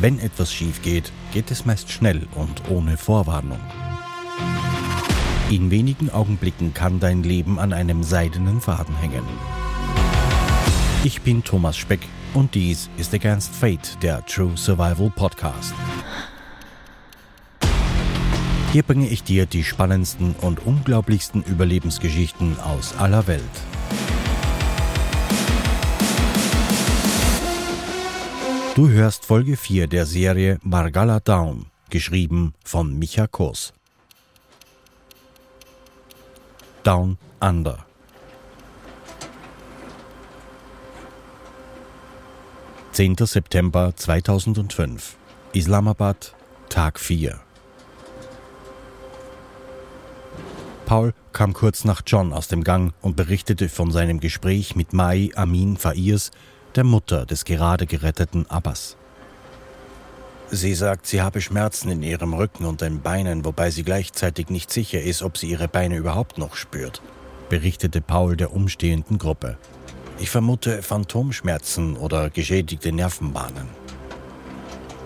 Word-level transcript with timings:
Wenn 0.00 0.18
etwas 0.18 0.50
schief 0.50 0.80
geht, 0.80 1.12
geht 1.30 1.50
es 1.50 1.66
meist 1.66 1.90
schnell 1.92 2.26
und 2.34 2.70
ohne 2.70 2.96
Vorwarnung. 2.96 3.60
In 5.50 5.70
wenigen 5.70 6.08
Augenblicken 6.08 6.72
kann 6.72 7.00
dein 7.00 7.22
Leben 7.22 7.58
an 7.58 7.74
einem 7.74 8.02
seidenen 8.02 8.62
Faden 8.62 8.96
hängen. 8.96 9.24
Ich 11.04 11.20
bin 11.20 11.44
Thomas 11.44 11.76
Speck 11.76 12.00
und 12.32 12.54
dies 12.54 12.88
ist 12.96 13.12
Against 13.12 13.54
Fate, 13.54 13.98
der 14.02 14.24
True 14.24 14.56
Survival 14.56 15.10
Podcast. 15.10 15.74
Hier 18.72 18.82
bringe 18.82 19.08
ich 19.08 19.22
dir 19.22 19.44
die 19.44 19.64
spannendsten 19.64 20.34
und 20.40 20.64
unglaublichsten 20.64 21.42
Überlebensgeschichten 21.42 22.58
aus 22.60 22.96
aller 22.96 23.26
Welt. 23.26 23.42
Du 28.80 28.88
hörst 28.88 29.26
Folge 29.26 29.58
4 29.58 29.88
der 29.88 30.06
Serie 30.06 30.58
Margalla 30.62 31.20
Down, 31.20 31.66
geschrieben 31.90 32.54
von 32.64 32.98
Micha 32.98 33.26
Kurs. 33.26 33.74
Down 36.82 37.18
Under. 37.40 37.84
Zehnter 42.92 43.26
September 43.26 43.92
2005. 43.94 45.18
Islamabad, 45.52 46.34
Tag 46.70 46.98
4. 46.98 47.38
Paul 50.86 51.12
kam 51.34 51.52
kurz 51.52 51.84
nach 51.84 52.00
John 52.06 52.32
aus 52.32 52.48
dem 52.48 52.64
Gang 52.64 52.94
und 53.02 53.14
berichtete 53.14 53.68
von 53.68 53.90
seinem 53.90 54.20
Gespräch 54.20 54.74
mit 54.74 54.94
Mai 54.94 55.28
Amin 55.34 55.76
Fairs, 55.76 56.30
der 56.76 56.84
Mutter 56.84 57.26
des 57.26 57.44
gerade 57.44 57.86
geretteten 57.86 58.46
Abbas. 58.48 58.96
Sie 60.50 60.74
sagt, 60.74 61.06
sie 61.06 61.22
habe 61.22 61.40
Schmerzen 61.40 61.90
in 61.90 62.02
ihrem 62.02 62.34
Rücken 62.34 62.64
und 62.64 62.80
den 62.80 63.02
Beinen, 63.02 63.44
wobei 63.44 63.70
sie 63.70 63.84
gleichzeitig 63.84 64.50
nicht 64.50 64.72
sicher 64.72 65.00
ist, 65.00 65.22
ob 65.22 65.38
sie 65.38 65.48
ihre 65.48 65.68
Beine 65.68 65.96
überhaupt 65.96 66.38
noch 66.38 66.56
spürt, 66.56 67.02
berichtete 67.48 68.00
Paul 68.00 68.36
der 68.36 68.52
umstehenden 68.52 69.18
Gruppe. 69.18 69.56
Ich 70.18 70.30
vermute 70.30 70.82
Phantomschmerzen 70.82 71.96
oder 71.96 72.30
geschädigte 72.30 72.92
Nervenbahnen. 72.92 73.68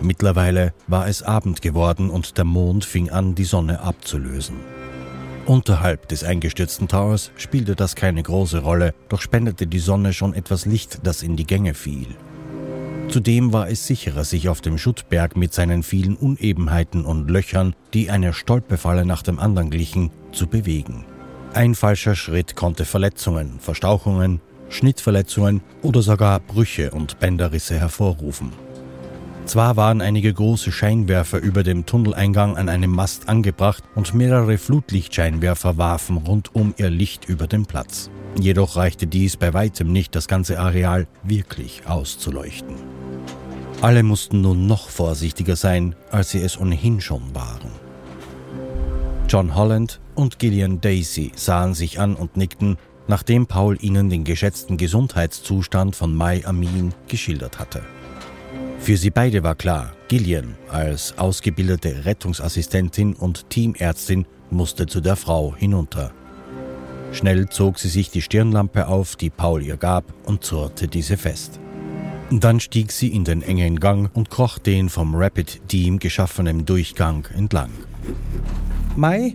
Mittlerweile 0.00 0.72
war 0.86 1.08
es 1.08 1.22
Abend 1.22 1.62
geworden 1.62 2.10
und 2.10 2.36
der 2.36 2.44
Mond 2.44 2.84
fing 2.84 3.10
an, 3.10 3.34
die 3.34 3.44
Sonne 3.44 3.80
abzulösen. 3.80 4.56
Unterhalb 5.47 6.09
des 6.09 6.25
eingestürzten 6.25 6.89
Towers 6.89 7.31
spielte 7.37 7.77
das 7.77 7.97
keine 7.97 8.23
große 8.23 8.61
Rolle, 8.61 8.95
doch 9.11 9.20
spendete 9.20 9.67
die 9.67 9.78
Sonne 9.78 10.14
schon 10.14 10.33
etwas 10.33 10.64
Licht, 10.64 11.00
das 11.03 11.23
in 11.23 11.37
die 11.37 11.47
Gänge 11.47 11.75
fiel. 11.75 12.06
Zudem 13.09 13.53
war 13.53 13.69
es 13.69 13.87
sicherer, 13.87 14.25
sich 14.25 14.48
auf 14.48 14.62
dem 14.62 14.78
Schuttberg 14.78 15.37
mit 15.37 15.53
seinen 15.53 15.83
vielen 15.83 16.17
Unebenheiten 16.17 17.05
und 17.05 17.31
Löchern, 17.31 17.77
die 17.92 18.11
einer 18.11 18.33
Stolpefalle 18.33 19.05
nach 19.05 19.22
dem 19.22 19.39
anderen 19.39 19.69
glichen, 19.69 20.11
zu 20.33 20.47
bewegen. 20.47 21.05
Ein 21.53 21.75
falscher 21.75 22.17
Schritt 22.17 22.56
konnte 22.56 22.87
Verletzungen, 22.87 23.61
Verstauchungen, 23.61 24.41
Schnittverletzungen 24.70 25.61
oder 25.83 26.00
sogar 26.00 26.41
Brüche 26.41 26.91
und 26.91 27.20
Bänderrisse 27.20 27.78
hervorrufen. 27.78 28.50
Zwar 29.47 29.77
waren 29.77 30.00
einige 30.00 30.33
große 30.33 30.73
Scheinwerfer 30.73 31.39
über 31.39 31.62
dem 31.62 31.84
Tunneleingang 31.84 32.56
an 32.56 32.70
einem 32.70 32.91
Mast 32.91 33.28
angebracht 33.28 33.84
und 33.95 34.14
mehrere 34.14 34.56
Flutlichtscheinwerfer 34.56 35.77
warfen 35.77 36.17
rundum 36.17 36.75
ihr 36.78 36.89
Licht 36.89 37.27
über 37.27 37.47
den 37.47 37.67
Platz. 37.67 38.11
Jedoch 38.41 38.77
reichte 38.77 39.06
dies 39.06 39.37
bei 39.37 39.53
weitem 39.53 39.92
nicht, 39.92 40.15
das 40.15 40.28
ganze 40.28 40.59
Areal 40.59 41.06
wirklich 41.22 41.83
auszuleuchten. 41.87 42.75
Alle 43.83 44.03
mussten 44.03 44.41
nun 44.41 44.66
noch 44.66 44.88
vorsichtiger 44.88 45.56
sein, 45.56 45.94
als 46.10 46.31
sie 46.31 46.41
es 46.41 46.59
ohnehin 46.59 47.03
schon 47.03 47.34
waren. 47.34 47.71
John 49.28 49.54
Holland 49.54 50.00
und 50.15 50.38
Gillian 50.38 50.81
Daisy 50.81 51.33
sahen 51.37 51.75
sich 51.75 52.00
an 52.00 52.15
und 52.15 52.37
nickten, 52.38 52.78
nachdem 53.09 53.47
Paul 53.47 53.77
ihnen 53.81 54.09
den 54.09 54.25
geschätzten 54.25 54.78
Gesundheitszustand 54.78 55.94
von 55.94 56.15
Mai 56.15 56.47
Amin 56.47 56.94
geschildert 57.09 57.59
hatte. 57.59 57.83
Für 58.84 58.99
sie 58.99 59.09
beide 59.09 59.43
war 59.43 59.55
klar, 59.55 59.95
Gillian 60.09 60.56
als 60.69 61.17
ausgebildete 61.17 62.05
Rettungsassistentin 62.05 63.15
und 63.15 63.49
Teamärztin 63.49 64.27
musste 64.50 64.84
zu 64.84 65.00
der 65.00 65.17
Frau 65.17 65.56
hinunter. 65.56 66.12
Schnell 67.11 67.49
zog 67.49 67.78
sie 67.78 67.89
sich 67.89 68.11
die 68.11 68.21
Stirnlampe 68.21 68.87
auf, 68.87 69.17
die 69.17 69.31
Paul 69.31 69.62
ihr 69.62 69.78
gab, 69.78 70.12
und 70.27 70.45
zurrte 70.45 70.87
diese 70.87 71.17
fest. 71.17 71.59
Dann 72.31 72.61
stieg 72.61 72.93
sie 72.93 73.09
in 73.09 73.25
den 73.25 73.41
engen 73.41 73.81
Gang 73.81 74.15
und 74.15 74.28
kroch 74.28 74.59
den 74.59 74.91
vom 74.91 75.15
Rapid 75.15 75.66
Team 75.66 75.99
geschaffenen 75.99 76.66
Durchgang 76.66 77.27
entlang. 77.34 77.71
Mai, 78.97 79.34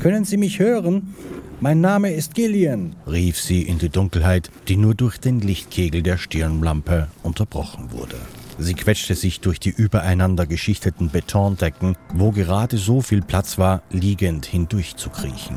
können 0.00 0.24
Sie 0.24 0.36
mich 0.36 0.58
hören? 0.58 1.14
Mein 1.60 1.80
Name 1.80 2.12
ist 2.12 2.34
Gillian, 2.34 2.96
rief 3.06 3.38
sie 3.38 3.62
in 3.62 3.78
die 3.78 3.88
Dunkelheit, 3.88 4.50
die 4.66 4.76
nur 4.76 4.96
durch 4.96 5.18
den 5.18 5.38
Lichtkegel 5.38 6.02
der 6.02 6.18
Stirnlampe 6.18 7.06
unterbrochen 7.22 7.92
wurde. 7.92 8.16
Sie 8.58 8.74
quetschte 8.74 9.14
sich 9.14 9.40
durch 9.40 9.58
die 9.58 9.70
übereinander 9.70 10.46
geschichteten 10.46 11.10
Betondecken, 11.10 11.96
wo 12.12 12.30
gerade 12.30 12.78
so 12.78 13.00
viel 13.00 13.22
Platz 13.22 13.58
war, 13.58 13.82
liegend 13.90 14.46
hindurchzukriechen. 14.46 15.56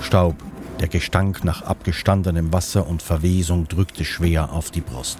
Staub, 0.00 0.36
der 0.80 0.88
Gestank 0.88 1.44
nach 1.44 1.62
abgestandenem 1.62 2.52
Wasser 2.52 2.86
und 2.86 3.02
Verwesung 3.02 3.68
drückte 3.68 4.04
schwer 4.04 4.52
auf 4.52 4.70
die 4.70 4.80
Brust. 4.80 5.18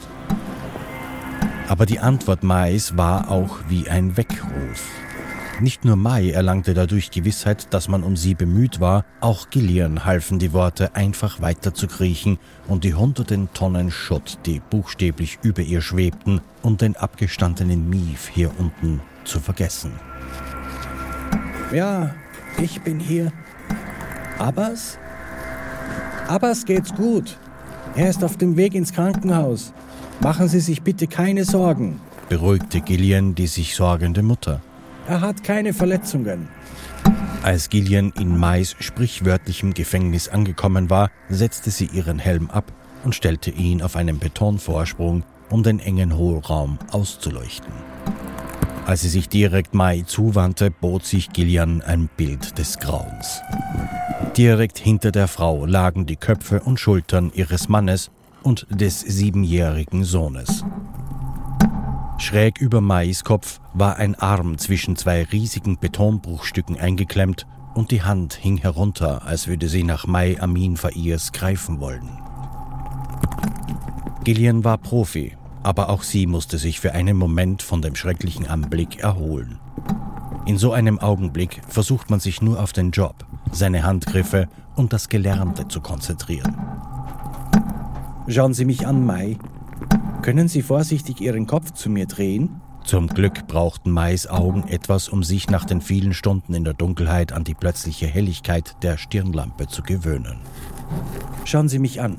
Aber 1.69 1.85
die 1.87 1.99
Antwort 1.99 2.43
Mais 2.43 2.97
war 2.97 3.31
auch 3.31 3.59
wie 3.69 3.89
ein 3.89 4.17
Weckruf. 4.17 4.89
Nicht 5.61 5.85
nur 5.85 5.97
Mai 5.97 6.31
erlangte 6.31 6.73
dadurch 6.73 7.11
Gewissheit, 7.11 7.75
dass 7.75 7.87
man 7.87 8.03
um 8.03 8.17
sie 8.17 8.35
bemüht 8.35 8.81
war, 8.81 9.05
auch 9.21 9.51
Gillian 9.51 10.07
halfen 10.07 10.39
die 10.39 10.55
Worte, 10.55 10.95
einfach 10.95 11.43
weiter 11.43 11.75
zu 11.75 11.87
kriechen 11.87 12.39
und 12.67 12.83
die 12.83 12.95
hunderten 12.95 13.51
Tonnen 13.53 13.91
Schutt, 13.91 14.39
die 14.47 14.61
buchstäblich 14.71 15.39
über 15.43 15.61
ihr 15.61 15.83
schwebten, 15.83 16.41
und 16.63 16.81
den 16.81 16.97
abgestandenen 16.97 17.91
Mief 17.91 18.29
hier 18.29 18.51
unten 18.59 19.03
zu 19.25 19.39
vergessen. 19.39 19.93
Ja, 21.75 22.15
ich 22.59 22.81
bin 22.81 22.99
hier. 22.99 23.31
Abbas? 24.39 24.97
Abbas 26.27 26.65
geht's 26.65 26.95
gut. 26.95 27.37
Er 27.97 28.09
ist 28.09 28.25
auf 28.25 28.39
dem 28.39 28.57
Weg 28.57 28.75
ins 28.75 28.95
Krankenhaus. 28.95 29.75
Machen 30.21 30.49
Sie 30.49 30.61
sich 30.61 30.81
bitte 30.81 31.07
keine 31.07 31.45
Sorgen, 31.45 32.01
beruhigte 32.31 32.81
Gillian 32.81 33.35
die 33.35 33.47
sich 33.47 33.75
sorgende 33.75 34.23
Mutter. 34.23 34.63
Er 35.11 35.23
hat 35.23 35.43
keine 35.43 35.73
Verletzungen. 35.73 36.47
Als 37.43 37.69
Gillian 37.69 38.13
in 38.17 38.39
Mais 38.39 38.77
sprichwörtlichem 38.79 39.75
Gefängnis 39.75 40.29
angekommen 40.29 40.89
war, 40.89 41.11
setzte 41.29 41.73
sie 41.73 41.87
ihren 41.87 42.21
Helm 42.21 42.49
ab 42.49 42.73
und 43.03 43.17
stellte 43.17 43.51
ihn 43.51 43.83
auf 43.83 43.97
einen 43.97 44.21
Betonvorsprung, 44.21 45.25
um 45.51 45.65
den 45.65 45.81
engen 45.81 46.17
Hohlraum 46.17 46.79
auszuleuchten. 46.93 47.73
Als 48.87 49.01
sie 49.01 49.09
sich 49.09 49.29
direkt 49.29 49.75
Mai 49.75 50.05
zuwandte, 50.07 50.71
bot 50.71 51.05
sich 51.05 51.33
Gillian 51.33 51.83
ein 51.83 52.09
Bild 52.17 52.57
des 52.57 52.79
Grauens. 52.79 53.41
Direkt 54.37 54.79
hinter 54.79 55.11
der 55.11 55.27
Frau 55.27 55.67
lagen 55.67 56.07
die 56.07 56.15
Köpfe 56.15 56.61
und 56.61 56.79
Schultern 56.79 57.33
ihres 57.35 57.69
Mannes 57.69 58.13
und 58.45 58.65
des 58.71 59.01
siebenjährigen 59.01 60.05
Sohnes. 60.05 60.65
Schräg 62.21 62.61
über 62.61 62.83
Mais 62.83 63.25
Kopf 63.25 63.61
war 63.73 63.97
ein 63.97 64.15
Arm 64.15 64.59
zwischen 64.59 64.95
zwei 64.95 65.25
riesigen 65.25 65.79
Betonbruchstücken 65.79 66.79
eingeklemmt 66.79 67.47
und 67.75 67.91
die 67.91 68.03
Hand 68.03 68.35
hing 68.35 68.59
herunter, 68.59 69.25
als 69.25 69.49
würde 69.49 69.69
sie 69.69 69.85
nach 69.85 70.07
Mai 70.07 70.37
Amin 70.39 70.77
Fairs 70.77 71.33
greifen 71.33 71.81
wollen. 71.81 72.11
Gillian 74.23 74.65
war 74.65 74.77
Profi, 74.77 75.35
aber 75.63 75.89
auch 75.89 76.03
sie 76.03 76.27
musste 76.27 76.59
sich 76.59 76.79
für 76.79 76.93
einen 76.93 77.17
Moment 77.17 77.63
von 77.63 77.81
dem 77.81 77.97
schrecklichen 77.97 78.47
Anblick 78.47 78.99
erholen. 79.01 79.59
In 80.45 80.59
so 80.59 80.73
einem 80.73 80.99
Augenblick 80.99 81.63
versucht 81.69 82.11
man 82.11 82.21
sich 82.21 82.43
nur 82.43 82.61
auf 82.61 82.75
den 82.75 82.91
Job, 82.91 83.25
seine 83.51 83.83
Handgriffe 83.83 84.49
und 84.77 84.93
das 84.93 85.09
Gelernte 85.09 85.69
zu 85.69 85.81
konzentrieren. 85.81 86.55
Schauen 88.29 88.53
Sie 88.53 88.67
mich 88.67 88.87
an, 88.87 89.07
Mai, 89.07 89.39
können 90.23 90.49
Sie 90.49 90.63
vorsichtig 90.63 91.21
Ihren 91.21 91.47
Kopf 91.47 91.73
zu 91.73 91.91
mir 91.91 92.07
drehen? 92.07 92.61
Zum 92.85 93.09
Glück 93.09 93.47
brauchten 93.47 93.91
Mais 93.91 94.27
Augen 94.27 94.67
etwas, 94.69 95.09
um 95.09 95.23
sich 95.23 95.51
nach 95.51 95.65
den 95.65 95.81
vielen 95.81 96.15
Stunden 96.15 96.55
in 96.55 96.65
der 96.65 96.75
Dunkelheit 96.75 97.33
an 97.33 97.45
die 97.45 97.55
plötzliche 97.55 98.07
Helligkeit 98.07 98.77
der 98.83 98.97
Stirnlampe 98.97 99.69
zu 99.69 99.83
gewöhnen. 99.83 100.39
Schauen 101.45 101.69
Sie 101.69 101.79
mich 101.79 102.01
an. 102.01 102.19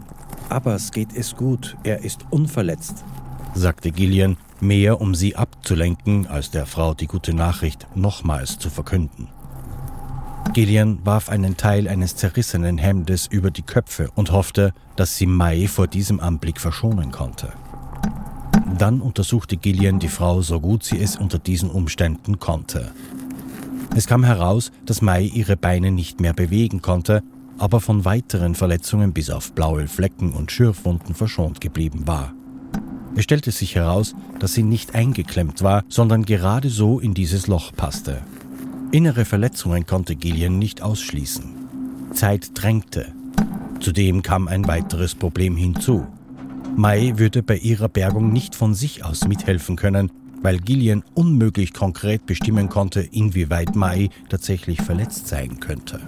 Abbas 0.50 0.92
geht 0.92 1.16
es 1.16 1.36
gut, 1.36 1.78
er 1.84 2.04
ist 2.04 2.26
unverletzt, 2.30 3.06
sagte 3.54 3.92
Gillian, 3.92 4.36
mehr 4.60 5.00
um 5.00 5.16
sie 5.16 5.38
abzulenken, 5.38 6.28
als 6.28 6.52
der 6.52 6.66
Frau 6.66 6.94
die 6.94 7.08
gute 7.08 7.34
Nachricht 7.34 7.88
nochmals 7.96 8.60
zu 8.60 8.70
verkünden. 8.70 9.30
Gillian 10.54 11.00
warf 11.06 11.30
einen 11.30 11.56
Teil 11.56 11.88
eines 11.88 12.18
zerrissenen 12.18 12.78
Hemdes 12.78 13.28
über 13.28 13.50
die 13.52 13.62
Köpfe 13.62 14.10
und 14.16 14.34
hoffte, 14.34 14.74
dass 14.98 15.16
sie 15.16 15.26
Mai 15.26 15.68
vor 15.68 15.88
diesem 15.88 16.20
Anblick 16.20 16.60
verschonen 16.60 17.12
konnte. 17.12 17.54
Dann 18.78 19.02
untersuchte 19.02 19.58
Gillian 19.58 20.00
die 20.00 20.08
Frau 20.08 20.42
so 20.42 20.60
gut 20.60 20.84
sie 20.84 21.00
es 21.00 21.16
unter 21.16 21.40
diesen 21.40 21.70
Umständen 21.70 22.40
konnte. 22.40 22.92
Es 23.96 24.08
kam 24.08 24.24
heraus, 24.24 24.72
dass 24.86 25.02
Mai 25.02 25.24
ihre 25.24 25.58
Beine 25.58 25.92
nicht 25.92 26.22
mehr 26.22 26.34
bewegen 26.34 26.82
konnte, 26.82 27.24
aber 27.58 27.80
von 27.80 28.06
weiteren 28.06 28.56
Verletzungen 28.56 29.14
bis 29.14 29.30
auf 29.30 29.52
blaue 29.54 29.88
Flecken 29.88 30.32
und 30.32 30.52
Schürfwunden 30.52 31.14
verschont 31.14 31.62
geblieben 31.62 32.08
war. 32.08 32.34
Es 33.16 33.26
stellte 33.26 33.52
sich 33.52 33.76
heraus, 33.76 34.16
dass 34.40 34.54
sie 34.54 34.64
nicht 34.64 34.96
eingeklemmt 34.96 35.62
war, 35.62 35.84
sondern 35.90 36.24
gerade 36.24 36.70
so 36.70 37.00
in 37.00 37.14
dieses 37.14 37.48
Loch 37.48 37.74
passte. 37.76 38.22
Innere 38.92 39.26
Verletzungen 39.26 39.86
konnte 39.86 40.16
Gillian 40.16 40.58
nicht 40.58 40.82
ausschließen. 40.82 41.44
Zeit 42.14 42.52
drängte. 42.54 43.14
Zudem 43.80 44.22
kam 44.22 44.48
ein 44.48 44.68
weiteres 44.68 45.16
Problem 45.16 45.56
hinzu. 45.56 46.08
Mai 46.76 47.14
würde 47.18 47.44
bei 47.44 47.58
ihrer 47.58 47.90
Bergung 47.90 48.32
nicht 48.32 48.56
von 48.56 48.74
sich 48.74 49.04
aus 49.04 49.28
mithelfen 49.28 49.76
können, 49.76 50.12
weil 50.42 50.60
Gillian 50.60 51.04
unmöglich 51.14 51.74
konkret 51.74 52.26
bestimmen 52.26 52.70
konnte, 52.70 53.02
inwieweit 53.02 53.76
Mai 53.76 54.10
tatsächlich 54.30 54.82
verletzt 54.82 55.28
sein 55.28 55.60
könnte. 55.60 56.00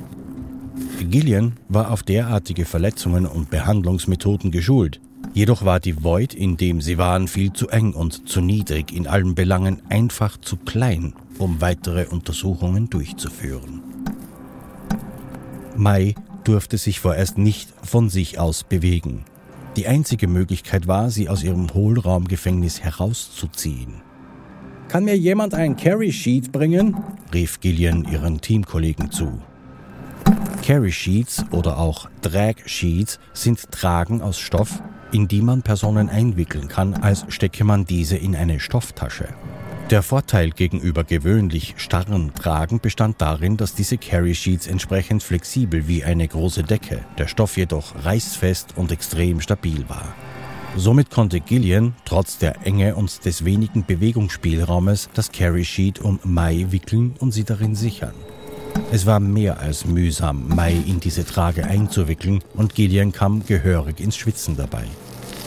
Gillian 0.99 1.53
war 1.69 1.91
auf 1.91 2.03
derartige 2.03 2.65
Verletzungen 2.65 3.25
und 3.25 3.49
Behandlungsmethoden 3.49 4.51
geschult. 4.51 4.99
Jedoch 5.33 5.65
war 5.65 5.79
die 5.79 6.03
Void, 6.03 6.33
in 6.33 6.57
dem 6.57 6.81
sie 6.81 6.97
waren, 6.97 7.27
viel 7.27 7.53
zu 7.53 7.67
eng 7.69 7.93
und 7.93 8.27
zu 8.29 8.41
niedrig, 8.41 8.91
in 8.91 9.07
allen 9.07 9.35
Belangen 9.35 9.81
einfach 9.89 10.37
zu 10.39 10.57
klein, 10.57 11.13
um 11.39 11.61
weitere 11.61 12.05
Untersuchungen 12.07 12.89
durchzuführen. 12.89 13.81
Mai 15.75 16.15
durfte 16.43 16.77
sich 16.77 16.99
vorerst 16.99 17.37
nicht 17.37 17.73
von 17.83 18.09
sich 18.09 18.39
aus 18.39 18.63
bewegen. 18.63 19.25
Die 19.75 19.87
einzige 19.87 20.27
Möglichkeit 20.27 20.87
war, 20.87 21.09
sie 21.09 21.29
aus 21.29 21.43
ihrem 21.43 21.73
Hohlraumgefängnis 21.73 22.81
herauszuziehen. 22.81 24.01
Kann 24.87 25.05
mir 25.05 25.17
jemand 25.17 25.55
ein 25.55 25.75
Carry-Sheet 25.75 26.51
bringen? 26.51 26.95
rief 27.33 27.59
Gillian 27.59 28.05
ihren 28.05 28.41
Teamkollegen 28.41 29.09
zu. 29.09 29.41
Carry-Sheets 30.61 31.45
oder 31.51 31.79
auch 31.79 32.07
Drag-Sheets 32.21 33.19
sind 33.33 33.71
Tragen 33.71 34.21
aus 34.21 34.39
Stoff, 34.39 34.83
in 35.11 35.27
die 35.27 35.41
man 35.41 35.63
Personen 35.63 36.09
einwickeln 36.09 36.67
kann, 36.67 36.93
als 36.93 37.25
stecke 37.29 37.63
man 37.63 37.85
diese 37.85 38.17
in 38.17 38.35
eine 38.35 38.59
Stofftasche. 38.59 39.29
Der 39.89 40.01
Vorteil 40.01 40.51
gegenüber 40.51 41.03
gewöhnlich 41.03 41.75
starren 41.77 42.33
Tragen 42.33 42.79
bestand 42.79 43.21
darin, 43.21 43.57
dass 43.57 43.75
diese 43.75 43.97
Carry 43.97 44.33
Sheets 44.33 44.65
entsprechend 44.65 45.21
flexibel 45.23 45.87
wie 45.87 46.05
eine 46.05 46.25
große 46.25 46.63
Decke, 46.63 47.01
der 47.17 47.27
Stoff 47.27 47.57
jedoch 47.57 47.93
reißfest 48.03 48.77
und 48.77 48.93
extrem 48.93 49.41
stabil 49.41 49.83
war. 49.89 50.15
Somit 50.77 51.11
konnte 51.11 51.41
Gillian 51.41 51.93
trotz 52.05 52.37
der 52.37 52.65
Enge 52.65 52.95
und 52.95 53.25
des 53.25 53.43
wenigen 53.43 53.85
Bewegungsspielraumes 53.85 55.09
das 55.13 55.31
Carry 55.31 55.65
Sheet 55.65 55.99
um 55.99 56.19
Mai 56.23 56.65
wickeln 56.69 57.15
und 57.19 57.31
sie 57.31 57.43
darin 57.43 57.75
sichern. 57.75 58.15
Es 58.91 59.05
war 59.05 59.19
mehr 59.19 59.59
als 59.59 59.85
mühsam, 59.85 60.47
Mai 60.47 60.73
in 60.73 61.01
diese 61.01 61.25
Trage 61.25 61.65
einzuwickeln 61.65 62.41
und 62.55 62.73
Gillian 62.73 63.11
kam 63.11 63.45
gehörig 63.45 63.99
ins 63.99 64.15
Schwitzen 64.15 64.55
dabei. 64.55 64.85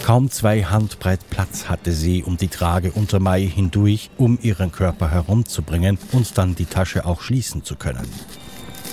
Kaum 0.07 0.31
zwei 0.31 0.63
Handbreit 0.63 1.31
Platz 1.31 1.69
hatte 1.69 1.91
sie 1.91 2.23
um 2.23 2.37
die 2.37 2.47
Trage 2.47 2.93
unter 2.93 3.19
Mai 3.19 3.43
hindurch, 3.43 4.09
um 4.17 4.39
ihren 4.41 4.71
Körper 4.71 5.11
herumzubringen 5.11 5.99
und 6.13 6.39
dann 6.39 6.55
die 6.55 6.67
Tasche 6.67 7.05
auch 7.05 7.21
schließen 7.21 7.65
zu 7.65 7.75
können. 7.75 8.07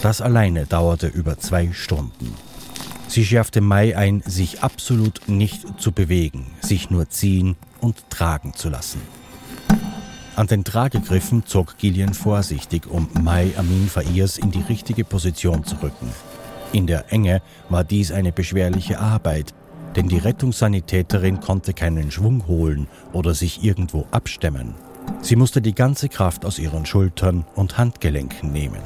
Das 0.02 0.22
alleine 0.22 0.66
dauerte 0.66 1.06
über 1.06 1.38
zwei 1.38 1.72
Stunden. 1.72 2.34
Sie 3.08 3.24
schärfte 3.24 3.62
Mai 3.62 3.96
ein, 3.96 4.24
sich 4.26 4.64
absolut 4.64 5.22
nicht 5.28 5.80
zu 5.80 5.92
bewegen, 5.92 6.48
sich 6.62 6.90
nur 6.90 7.08
ziehen 7.10 7.58
und 7.80 8.10
tragen 8.10 8.56
zu 8.56 8.70
lassen. 8.70 9.00
An 10.36 10.48
den 10.48 10.64
Tragegriffen 10.64 11.46
zog 11.46 11.78
Gillian 11.78 12.16
vorsichtig, 12.16 12.88
um 12.88 13.08
Mai 13.22 13.52
Amin 13.56 13.88
Fairs 13.88 14.40
in 14.40 14.50
die 14.50 14.64
richtige 14.64 15.04
Position 15.04 15.64
zu 15.64 15.76
rücken. 15.76 16.10
In 16.72 16.88
der 16.88 17.14
Enge 17.14 17.44
war 17.70 17.84
dies 17.84 18.12
eine 18.12 18.32
beschwerliche 18.32 18.98
Arbeit, 18.98 19.54
denn 19.96 20.08
die 20.08 20.18
Rettungssanitäterin 20.18 21.40
konnte 21.40 21.74
keinen 21.74 22.12
Schwung 22.12 22.48
holen 22.48 22.88
oder 23.12 23.34
sich 23.34 23.64
irgendwo 23.64 24.06
abstemmen. 24.12 24.76
Sie 25.22 25.36
musste 25.36 25.62
die 25.62 25.76
ganze 25.76 26.10
Kraft 26.10 26.46
aus 26.46 26.60
ihren 26.60 26.86
Schultern 26.86 27.46
und 27.56 27.78
Handgelenken 27.78 28.52
nehmen. 28.52 28.82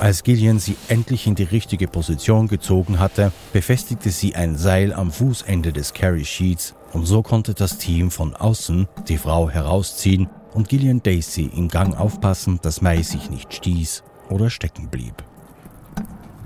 Als 0.00 0.22
Gillian 0.22 0.58
sie 0.58 0.76
endlich 0.88 1.26
in 1.26 1.34
die 1.34 1.44
richtige 1.44 1.86
Position 1.86 2.48
gezogen 2.48 2.98
hatte, 2.98 3.32
befestigte 3.52 4.10
sie 4.10 4.34
ein 4.34 4.56
Seil 4.56 4.94
am 4.94 5.10
Fußende 5.10 5.72
des 5.72 5.92
Carry 5.92 6.24
Sheets 6.24 6.74
und 6.92 7.04
so 7.04 7.22
konnte 7.22 7.52
das 7.52 7.76
Team 7.76 8.10
von 8.10 8.34
außen 8.34 8.88
die 9.08 9.18
Frau 9.18 9.50
herausziehen 9.50 10.28
und 10.54 10.68
Gillian 10.68 11.02
Daisy 11.02 11.50
im 11.54 11.68
Gang 11.68 11.98
aufpassen, 11.98 12.58
dass 12.62 12.80
Mai 12.80 13.02
sich 13.02 13.30
nicht 13.30 13.52
stieß 13.52 14.02
oder 14.30 14.48
stecken 14.48 14.88
blieb. 14.88 15.22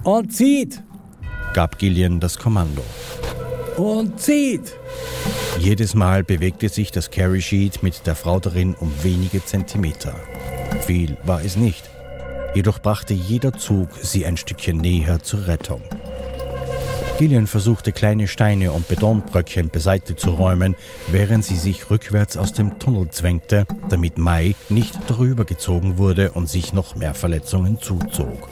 Und 0.02 0.32
zieht! 0.32 0.82
Gab 1.54 1.78
Gillian 1.78 2.20
das 2.20 2.38
Kommando. 2.38 2.84
Und 3.76 4.20
zieht! 4.20 4.74
Jedes 5.58 5.94
Mal 5.94 6.22
bewegte 6.22 6.68
sich 6.68 6.90
das 6.90 7.10
Carry 7.10 7.40
Sheet 7.40 7.82
mit 7.82 8.06
der 8.06 8.14
Frau 8.14 8.38
darin 8.40 8.74
um 8.74 8.92
wenige 9.02 9.44
Zentimeter. 9.44 10.14
Viel 10.82 11.16
war 11.22 11.42
es 11.42 11.56
nicht. 11.56 11.88
Jedoch 12.54 12.80
brachte 12.80 13.14
jeder 13.14 13.52
Zug 13.52 13.88
sie 14.02 14.26
ein 14.26 14.36
Stückchen 14.36 14.76
näher 14.76 15.22
zur 15.22 15.46
Rettung. 15.46 15.82
Gillian 17.18 17.46
versuchte 17.46 17.92
kleine 17.92 18.26
Steine 18.26 18.72
und 18.72 18.88
Betonbröckchen 18.88 19.70
beiseite 19.70 20.16
zu 20.16 20.30
räumen, 20.30 20.74
während 21.06 21.44
sie 21.44 21.56
sich 21.56 21.88
rückwärts 21.88 22.36
aus 22.36 22.52
dem 22.52 22.80
Tunnel 22.80 23.08
zwängte, 23.10 23.66
damit 23.88 24.18
Mai 24.18 24.56
nicht 24.68 24.98
darüber 25.06 25.44
gezogen 25.44 25.96
wurde 25.96 26.32
und 26.32 26.48
sich 26.48 26.72
noch 26.72 26.96
mehr 26.96 27.14
Verletzungen 27.14 27.80
zuzog. 27.80 28.48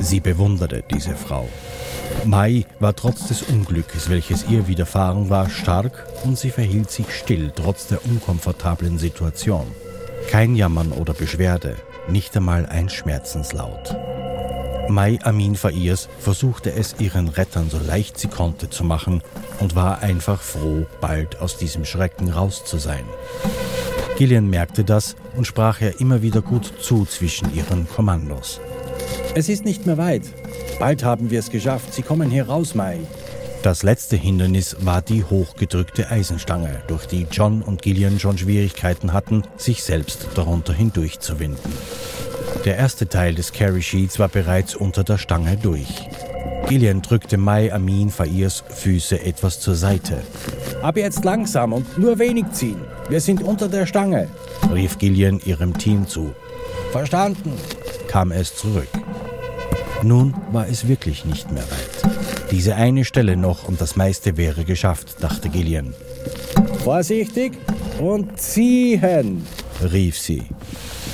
Sie 0.00 0.20
bewunderte 0.20 0.82
diese 0.90 1.14
Frau. 1.14 1.48
Mai 2.24 2.66
war 2.80 2.94
trotz 2.94 3.28
des 3.28 3.42
Unglücks, 3.42 4.10
welches 4.10 4.46
ihr 4.48 4.66
widerfahren 4.68 5.30
war, 5.30 5.48
stark 5.48 6.06
und 6.24 6.38
sie 6.38 6.50
verhielt 6.50 6.90
sich 6.90 7.10
still 7.10 7.52
trotz 7.54 7.86
der 7.86 8.04
unkomfortablen 8.04 8.98
Situation. 8.98 9.66
Kein 10.28 10.54
Jammern 10.56 10.92
oder 10.92 11.14
Beschwerde, 11.14 11.76
nicht 12.08 12.36
einmal 12.36 12.66
ein 12.66 12.88
Schmerzenslaut. 12.88 13.96
Mai 14.88 15.18
Amin 15.22 15.54
Fairs 15.54 16.08
versuchte 16.18 16.72
es 16.72 16.96
ihren 16.98 17.28
Rettern 17.28 17.68
so 17.70 17.78
leicht 17.78 18.18
sie 18.18 18.28
konnte 18.28 18.70
zu 18.70 18.84
machen 18.84 19.22
und 19.60 19.74
war 19.74 20.02
einfach 20.02 20.40
froh, 20.40 20.86
bald 21.00 21.40
aus 21.40 21.58
diesem 21.58 21.84
Schrecken 21.84 22.30
raus 22.30 22.64
zu 22.64 22.78
sein. 22.78 23.04
Gillian 24.16 24.48
merkte 24.48 24.84
das 24.84 25.14
und 25.36 25.46
sprach 25.46 25.80
ihr 25.80 26.00
immer 26.00 26.22
wieder 26.22 26.42
gut 26.42 26.72
zu 26.80 27.04
zwischen 27.04 27.54
ihren 27.54 27.88
Kommandos. 27.88 28.60
Es 29.34 29.48
ist 29.48 29.64
nicht 29.64 29.86
mehr 29.86 29.98
weit. 29.98 30.22
Bald 30.78 31.04
haben 31.04 31.30
wir 31.30 31.38
es 31.38 31.50
geschafft. 31.50 31.94
Sie 31.94 32.02
kommen 32.02 32.30
hier 32.30 32.48
raus, 32.48 32.74
Mai. 32.74 32.98
Das 33.62 33.82
letzte 33.82 34.16
Hindernis 34.16 34.76
war 34.80 35.02
die 35.02 35.24
hochgedrückte 35.24 36.10
Eisenstange, 36.10 36.82
durch 36.86 37.06
die 37.06 37.26
John 37.30 37.60
und 37.62 37.82
Gillian 37.82 38.20
schon 38.20 38.38
Schwierigkeiten 38.38 39.12
hatten, 39.12 39.42
sich 39.56 39.82
selbst 39.82 40.28
darunter 40.36 40.72
hindurchzuwinden. 40.72 41.72
Der 42.64 42.76
erste 42.76 43.08
Teil 43.08 43.34
des 43.34 43.52
Carry 43.52 43.82
Sheets 43.82 44.18
war 44.18 44.28
bereits 44.28 44.76
unter 44.76 45.02
der 45.02 45.18
Stange 45.18 45.56
durch. 45.56 46.08
Gillian 46.68 47.02
drückte 47.02 47.36
Mai 47.36 47.72
Amin 47.72 48.10
Fairs 48.10 48.62
Füße 48.68 49.20
etwas 49.22 49.58
zur 49.58 49.74
Seite. 49.74 50.22
Ab 50.82 50.96
jetzt 50.96 51.24
langsam 51.24 51.72
und 51.72 51.98
nur 51.98 52.18
wenig 52.18 52.44
ziehen. 52.52 52.80
Wir 53.08 53.20
sind 53.20 53.42
unter 53.42 53.68
der 53.68 53.86
Stange, 53.86 54.28
rief 54.72 54.98
Gillian 54.98 55.40
ihrem 55.44 55.76
Team 55.76 56.06
zu. 56.06 56.34
Verstanden, 56.92 57.52
kam 58.08 58.32
es 58.32 58.56
zurück. 58.56 58.88
Nun 60.02 60.34
war 60.52 60.66
es 60.66 60.88
wirklich 60.88 61.24
nicht 61.24 61.50
mehr 61.52 61.64
weit. 61.64 62.50
Diese 62.50 62.74
eine 62.74 63.04
Stelle 63.04 63.36
noch 63.36 63.68
und 63.68 63.80
das 63.80 63.96
meiste 63.96 64.36
wäre 64.36 64.64
geschafft, 64.64 65.16
dachte 65.20 65.48
Gillian. 65.48 65.94
Vorsichtig 66.82 67.52
und 68.00 68.40
ziehen, 68.40 69.46
rief 69.92 70.18
sie. 70.18 70.44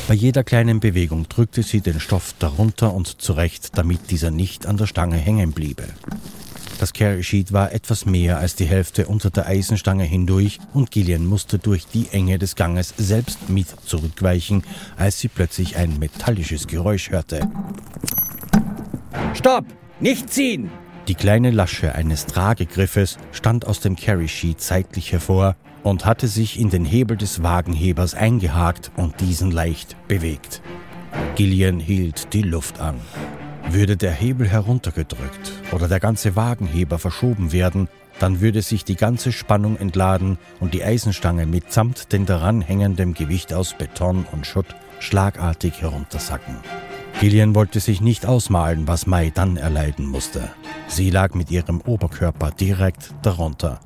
Bei 0.06 0.14
jeder 0.14 0.44
kleinen 0.44 0.80
Bewegung 0.80 1.28
drückte 1.28 1.62
sie 1.62 1.80
den 1.80 1.98
Stoff 1.98 2.34
darunter 2.38 2.92
und 2.92 3.20
zurecht, 3.22 3.76
damit 3.78 4.10
dieser 4.10 4.30
nicht 4.30 4.66
an 4.66 4.76
der 4.76 4.86
Stange 4.86 5.16
hängen 5.16 5.52
bliebe. 5.52 5.84
Das 6.84 6.92
Carry 6.92 7.22
Sheet 7.22 7.54
war 7.54 7.72
etwas 7.72 8.04
mehr 8.04 8.36
als 8.36 8.56
die 8.56 8.66
Hälfte 8.66 9.06
unter 9.06 9.30
der 9.30 9.46
Eisenstange 9.46 10.04
hindurch 10.04 10.58
und 10.74 10.90
Gillian 10.90 11.24
musste 11.24 11.58
durch 11.58 11.86
die 11.86 12.08
Enge 12.10 12.38
des 12.38 12.56
Ganges 12.56 12.92
selbst 12.98 13.48
mit 13.48 13.68
zurückweichen, 13.86 14.64
als 14.98 15.18
sie 15.18 15.28
plötzlich 15.28 15.78
ein 15.78 15.98
metallisches 15.98 16.66
Geräusch 16.66 17.08
hörte. 17.08 17.48
Stopp! 19.32 19.64
Nicht 19.98 20.30
ziehen! 20.30 20.68
Die 21.08 21.14
kleine 21.14 21.52
Lasche 21.52 21.94
eines 21.94 22.26
Tragegriffes 22.26 23.16
stand 23.32 23.66
aus 23.66 23.80
dem 23.80 23.96
Carry 23.96 24.28
Sheet 24.28 24.60
seitlich 24.60 25.10
hervor 25.10 25.56
und 25.84 26.04
hatte 26.04 26.28
sich 26.28 26.60
in 26.60 26.68
den 26.68 26.84
Hebel 26.84 27.16
des 27.16 27.42
Wagenhebers 27.42 28.12
eingehakt 28.12 28.92
und 28.98 29.22
diesen 29.22 29.50
leicht 29.50 29.96
bewegt. 30.06 30.60
Gillian 31.34 31.80
hielt 31.80 32.34
die 32.34 32.42
Luft 32.42 32.78
an. 32.78 32.96
Würde 33.70 33.96
der 33.96 34.12
Hebel 34.12 34.46
heruntergedrückt 34.46 35.53
oder 35.74 35.88
der 35.88 36.00
ganze 36.00 36.36
Wagenheber 36.36 36.98
verschoben 36.98 37.52
werden, 37.52 37.88
dann 38.20 38.40
würde 38.40 38.62
sich 38.62 38.84
die 38.84 38.94
ganze 38.94 39.32
Spannung 39.32 39.76
entladen 39.76 40.38
und 40.60 40.72
die 40.72 40.84
Eisenstange 40.84 41.46
mitsamt 41.46 42.12
den 42.12 42.26
daran 42.26 42.60
hängenden 42.60 43.12
Gewicht 43.12 43.52
aus 43.52 43.74
Beton 43.76 44.24
und 44.30 44.46
Schutt 44.46 44.66
schlagartig 45.00 45.82
heruntersacken. 45.82 46.56
Gillian 47.20 47.54
wollte 47.54 47.80
sich 47.80 48.00
nicht 48.00 48.26
ausmalen, 48.26 48.86
was 48.86 49.06
Mai 49.06 49.30
dann 49.34 49.56
erleiden 49.56 50.06
musste. 50.06 50.50
Sie 50.86 51.10
lag 51.10 51.34
mit 51.34 51.50
ihrem 51.50 51.80
Oberkörper 51.80 52.50
direkt 52.52 53.12
darunter. 53.22 53.80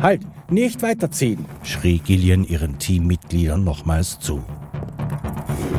Halt, 0.00 0.22
nicht 0.50 0.82
weiterziehen, 0.82 1.44
schrie 1.62 1.98
Gillian 1.98 2.44
ihren 2.44 2.78
Teammitgliedern 2.78 3.64
nochmals 3.64 4.18
zu. 4.20 4.44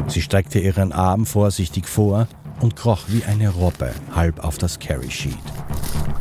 Sie 0.08 0.22
streckte 0.22 0.60
ihren 0.60 0.92
Arm 0.92 1.26
vorsichtig 1.26 1.88
vor 1.88 2.28
und 2.62 2.76
kroch 2.76 3.04
wie 3.08 3.24
eine 3.24 3.50
Robbe 3.50 3.94
halb 4.16 4.44
auf 4.44 4.58
das 4.58 4.80
Carry-Sheet. 4.80 5.38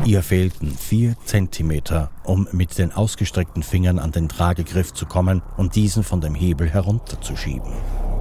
Ihr 0.05 0.23
fehlten 0.23 0.77
vier 0.77 1.17
Zentimeter, 1.25 2.11
um 2.25 2.49
mit 2.53 2.79
den 2.79 2.93
ausgestreckten 2.93 3.63
Fingern 3.63 3.99
an 3.99 4.13
den 4.13 4.29
Tragegriff 4.29 4.95
zu 4.95 5.07
kommen 5.07 5.43
und 5.57 5.75
diesen 5.75 6.05
von 6.05 6.21
dem 6.21 6.35
Hebel 6.35 6.69
herunterzuschieben. 6.69 7.73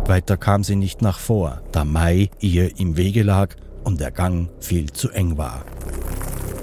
Weiter 0.06 0.38
kam 0.38 0.64
sie 0.64 0.76
nicht 0.76 1.02
nach 1.02 1.20
vor, 1.20 1.62
da 1.72 1.86
Mai 1.86 2.30
ihr 2.40 2.80
im 2.80 2.98
Wege 2.98 3.24
lag 3.24 3.56
und 3.84 4.00
der 4.00 4.12
Gang 4.12 4.50
viel 4.60 4.92
zu 4.92 5.10
eng 5.12 5.38
war. 5.38 5.64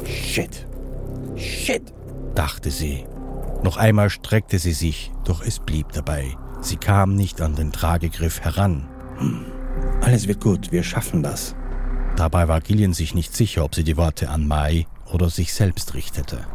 Shit. 0.07 0.67
Shit, 1.37 1.93
dachte 2.35 2.71
sie. 2.71 3.05
Noch 3.63 3.77
einmal 3.77 4.11
streckte 4.11 4.59
sie 4.59 4.73
sich, 4.73 5.11
doch 5.25 5.43
es 5.43 5.59
blieb 5.59 5.93
dabei. 5.93 6.37
Sie 6.61 6.77
kam 6.77 7.15
nicht 7.15 7.41
an 7.41 7.55
den 7.55 7.73
Tragegriff 7.73 8.41
heran. 8.41 8.89
Hm. 9.19 9.54
Alles 10.01 10.29
wird 10.29 10.41
gut, 10.41 10.73
wir 10.73 10.83
schaffen 10.83 11.23
das. 11.23 11.55
Dabei 12.17 12.47
war 12.49 12.61
Gillian 12.61 12.93
sich 12.93 13.15
nicht 13.15 13.35
sicher, 13.35 13.65
ob 13.65 13.75
sie 13.75 13.85
die 13.85 13.97
Worte 13.97 14.29
an 14.31 14.47
Mai 14.47 14.87
oder 15.13 15.31
sich 15.31 15.53
selbst 15.53 15.95
richtete. 15.95 16.47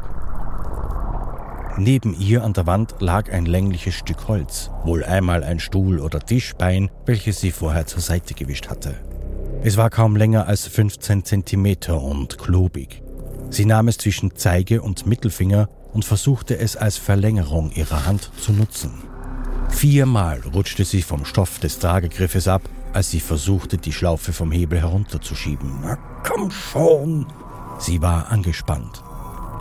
Neben 1.77 2.19
ihr 2.19 2.43
an 2.43 2.53
der 2.53 2.67
Wand 2.67 2.95
lag 2.99 3.31
ein 3.31 3.45
längliches 3.45 3.95
Stück 3.95 4.27
Holz, 4.27 4.69
wohl 4.83 5.03
einmal 5.03 5.43
ein 5.43 5.59
Stuhl 5.59 5.99
oder 5.99 6.19
Tischbein, 6.19 6.89
welches 7.05 7.39
sie 7.39 7.51
vorher 7.51 7.85
zur 7.85 8.01
Seite 8.01 8.33
gewischt 8.33 8.69
hatte. 8.69 8.95
Es 9.61 9.77
war 9.77 9.89
kaum 9.89 10.15
länger 10.15 10.47
als 10.47 10.67
15 10.67 11.25
Zentimeter 11.25 12.01
und 12.01 12.37
klobig. 12.37 13.01
Sie 13.49 13.65
nahm 13.65 13.87
es 13.87 13.97
zwischen 13.97 14.35
Zeige 14.35 14.81
und 14.81 15.05
Mittelfinger 15.05 15.69
und 15.93 16.05
versuchte 16.05 16.57
es 16.57 16.75
als 16.75 16.97
Verlängerung 16.97 17.71
ihrer 17.71 18.05
Hand 18.05 18.31
zu 18.39 18.53
nutzen. 18.53 18.91
Viermal 19.69 20.41
rutschte 20.53 20.85
sie 20.85 21.01
vom 21.01 21.25
Stoff 21.25 21.59
des 21.59 21.79
Tragegriffes 21.79 22.47
ab, 22.47 22.61
als 22.93 23.11
sie 23.11 23.19
versuchte, 23.19 23.77
die 23.77 23.93
Schlaufe 23.93 24.33
vom 24.33 24.51
Hebel 24.51 24.79
herunterzuschieben. 24.79 25.79
Na 25.81 25.97
komm 26.23 26.51
schon! 26.51 27.25
Sie 27.79 28.01
war 28.01 28.29
angespannt, 28.29 29.03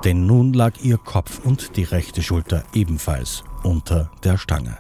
denn 0.04 0.26
nun 0.26 0.52
lag 0.52 0.72
ihr 0.82 0.98
Kopf 0.98 1.40
und 1.44 1.76
die 1.76 1.84
rechte 1.84 2.22
Schulter 2.22 2.64
ebenfalls 2.74 3.44
unter 3.62 4.10
der 4.24 4.38
Stange. 4.38 4.76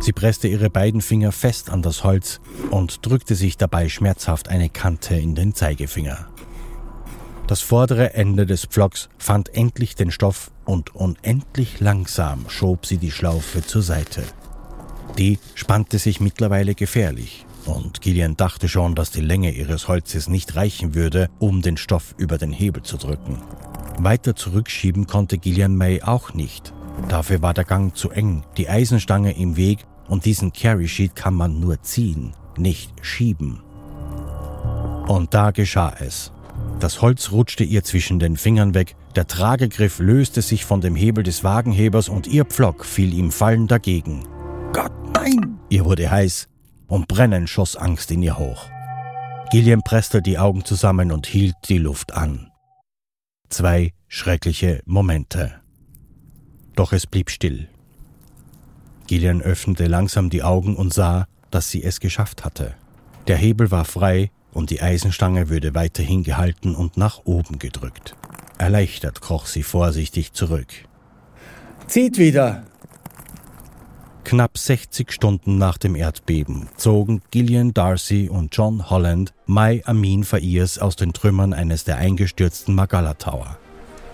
Sie 0.00 0.12
presste 0.12 0.48
ihre 0.48 0.70
beiden 0.70 1.02
Finger 1.02 1.32
fest 1.32 1.68
an 1.68 1.82
das 1.82 2.04
Holz 2.04 2.40
und 2.70 3.04
drückte 3.04 3.34
sich 3.34 3.58
dabei 3.58 3.88
schmerzhaft 3.90 4.48
eine 4.48 4.70
Kante 4.70 5.14
in 5.14 5.34
den 5.34 5.54
Zeigefinger. 5.54 6.28
Das 7.46 7.60
vordere 7.60 8.14
Ende 8.14 8.46
des 8.46 8.64
Pflocks 8.64 9.08
fand 9.18 9.52
endlich 9.54 9.96
den 9.96 10.10
Stoff 10.10 10.52
und 10.64 10.94
unendlich 10.94 11.80
langsam 11.80 12.48
schob 12.48 12.86
sie 12.86 12.98
die 12.98 13.10
Schlaufe 13.10 13.66
zur 13.66 13.82
Seite. 13.82 14.22
Die 15.18 15.38
spannte 15.54 15.98
sich 15.98 16.20
mittlerweile 16.20 16.74
gefährlich 16.74 17.44
und 17.66 18.00
Gillian 18.00 18.36
dachte 18.36 18.68
schon, 18.68 18.94
dass 18.94 19.10
die 19.10 19.20
Länge 19.20 19.52
ihres 19.52 19.88
Holzes 19.88 20.28
nicht 20.28 20.56
reichen 20.56 20.94
würde, 20.94 21.28
um 21.38 21.62
den 21.62 21.76
Stoff 21.76 22.14
über 22.18 22.38
den 22.38 22.52
Hebel 22.52 22.82
zu 22.82 22.96
drücken. 22.96 23.38
Weiter 23.98 24.34
zurückschieben 24.34 25.06
konnte 25.06 25.38
Gillian 25.38 25.76
May 25.76 26.02
auch 26.02 26.34
nicht. 26.34 26.72
Dafür 27.08 27.42
war 27.42 27.54
der 27.54 27.64
Gang 27.64 27.96
zu 27.96 28.10
eng, 28.10 28.44
die 28.56 28.68
Eisenstange 28.68 29.36
im 29.36 29.56
Weg 29.56 29.86
und 30.08 30.24
diesen 30.24 30.52
Carry 30.52 30.88
Sheet 30.88 31.14
kann 31.14 31.34
man 31.34 31.60
nur 31.60 31.82
ziehen, 31.82 32.32
nicht 32.56 32.92
schieben. 33.02 33.60
Und 35.06 35.34
da 35.34 35.50
geschah 35.50 35.94
es. 35.98 36.32
Das 36.78 37.02
Holz 37.02 37.30
rutschte 37.30 37.64
ihr 37.64 37.84
zwischen 37.84 38.18
den 38.18 38.36
Fingern 38.36 38.74
weg, 38.74 38.96
der 39.16 39.26
Tragegriff 39.26 39.98
löste 39.98 40.40
sich 40.40 40.64
von 40.64 40.80
dem 40.80 40.94
Hebel 40.94 41.24
des 41.24 41.42
Wagenhebers 41.42 42.08
und 42.08 42.26
ihr 42.26 42.44
Pflock 42.44 42.84
fiel 42.84 43.12
ihm 43.12 43.30
fallend 43.30 43.70
dagegen. 43.70 44.24
Nein! 45.20 45.58
Ihr 45.68 45.84
wurde 45.84 46.10
heiß, 46.10 46.48
und 46.86 47.06
brennend 47.06 47.48
schoss 47.48 47.76
Angst 47.76 48.10
in 48.10 48.22
ihr 48.22 48.38
hoch. 48.38 48.68
Gillian 49.50 49.82
presste 49.82 50.22
die 50.22 50.38
Augen 50.38 50.64
zusammen 50.64 51.12
und 51.12 51.26
hielt 51.26 51.56
die 51.68 51.78
Luft 51.78 52.12
an. 52.12 52.50
Zwei 53.48 53.92
schreckliche 54.08 54.82
Momente. 54.86 55.60
Doch 56.74 56.92
es 56.92 57.06
blieb 57.06 57.30
still. 57.30 57.68
Gillian 59.08 59.42
öffnete 59.42 59.86
langsam 59.86 60.30
die 60.30 60.42
Augen 60.42 60.76
und 60.76 60.94
sah, 60.94 61.26
dass 61.50 61.68
sie 61.68 61.82
es 61.82 62.00
geschafft 62.00 62.44
hatte. 62.44 62.74
Der 63.26 63.36
Hebel 63.36 63.70
war 63.70 63.84
frei 63.84 64.30
und 64.52 64.70
die 64.70 64.80
Eisenstange 64.80 65.48
würde 65.48 65.74
weiterhin 65.74 66.22
gehalten 66.22 66.74
und 66.74 66.96
nach 66.96 67.20
oben 67.24 67.58
gedrückt. 67.58 68.16
Erleichtert 68.56 69.20
kroch 69.20 69.46
sie 69.46 69.64
vorsichtig 69.64 70.32
zurück. 70.32 70.68
Zieht 71.86 72.18
wieder, 72.18 72.64
Knapp 74.24 74.58
60 74.58 75.10
Stunden 75.12 75.58
nach 75.58 75.78
dem 75.78 75.96
Erdbeben 75.96 76.68
zogen 76.76 77.22
Gillian 77.30 77.74
Darcy 77.74 78.28
und 78.28 78.54
John 78.56 78.88
Holland 78.90 79.32
Mai 79.46 79.82
Amin 79.86 80.24
Fairs 80.24 80.78
aus 80.78 80.96
den 80.96 81.12
Trümmern 81.12 81.52
eines 81.52 81.84
der 81.84 81.96
eingestürzten 81.96 82.74
Magala 82.74 83.14
Tower. 83.14 83.58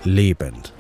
Lebend. 0.05 0.73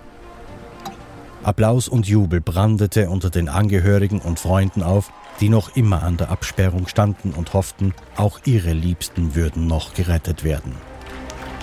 Applaus 1.42 1.88
und 1.88 2.08
Jubel 2.08 2.40
brandete 2.40 3.10
unter 3.10 3.28
den 3.28 3.48
Angehörigen 3.48 4.20
und 4.20 4.40
Freunden 4.40 4.82
auf, 4.82 5.12
die 5.40 5.48
noch 5.48 5.76
immer 5.76 6.02
an 6.02 6.16
der 6.16 6.30
Absperrung 6.30 6.88
standen 6.88 7.32
und 7.32 7.52
hofften, 7.52 7.94
auch 8.16 8.40
ihre 8.46 8.72
Liebsten 8.72 9.34
würden 9.34 9.66
noch 9.66 9.94
gerettet 9.94 10.44
werden. 10.44 10.74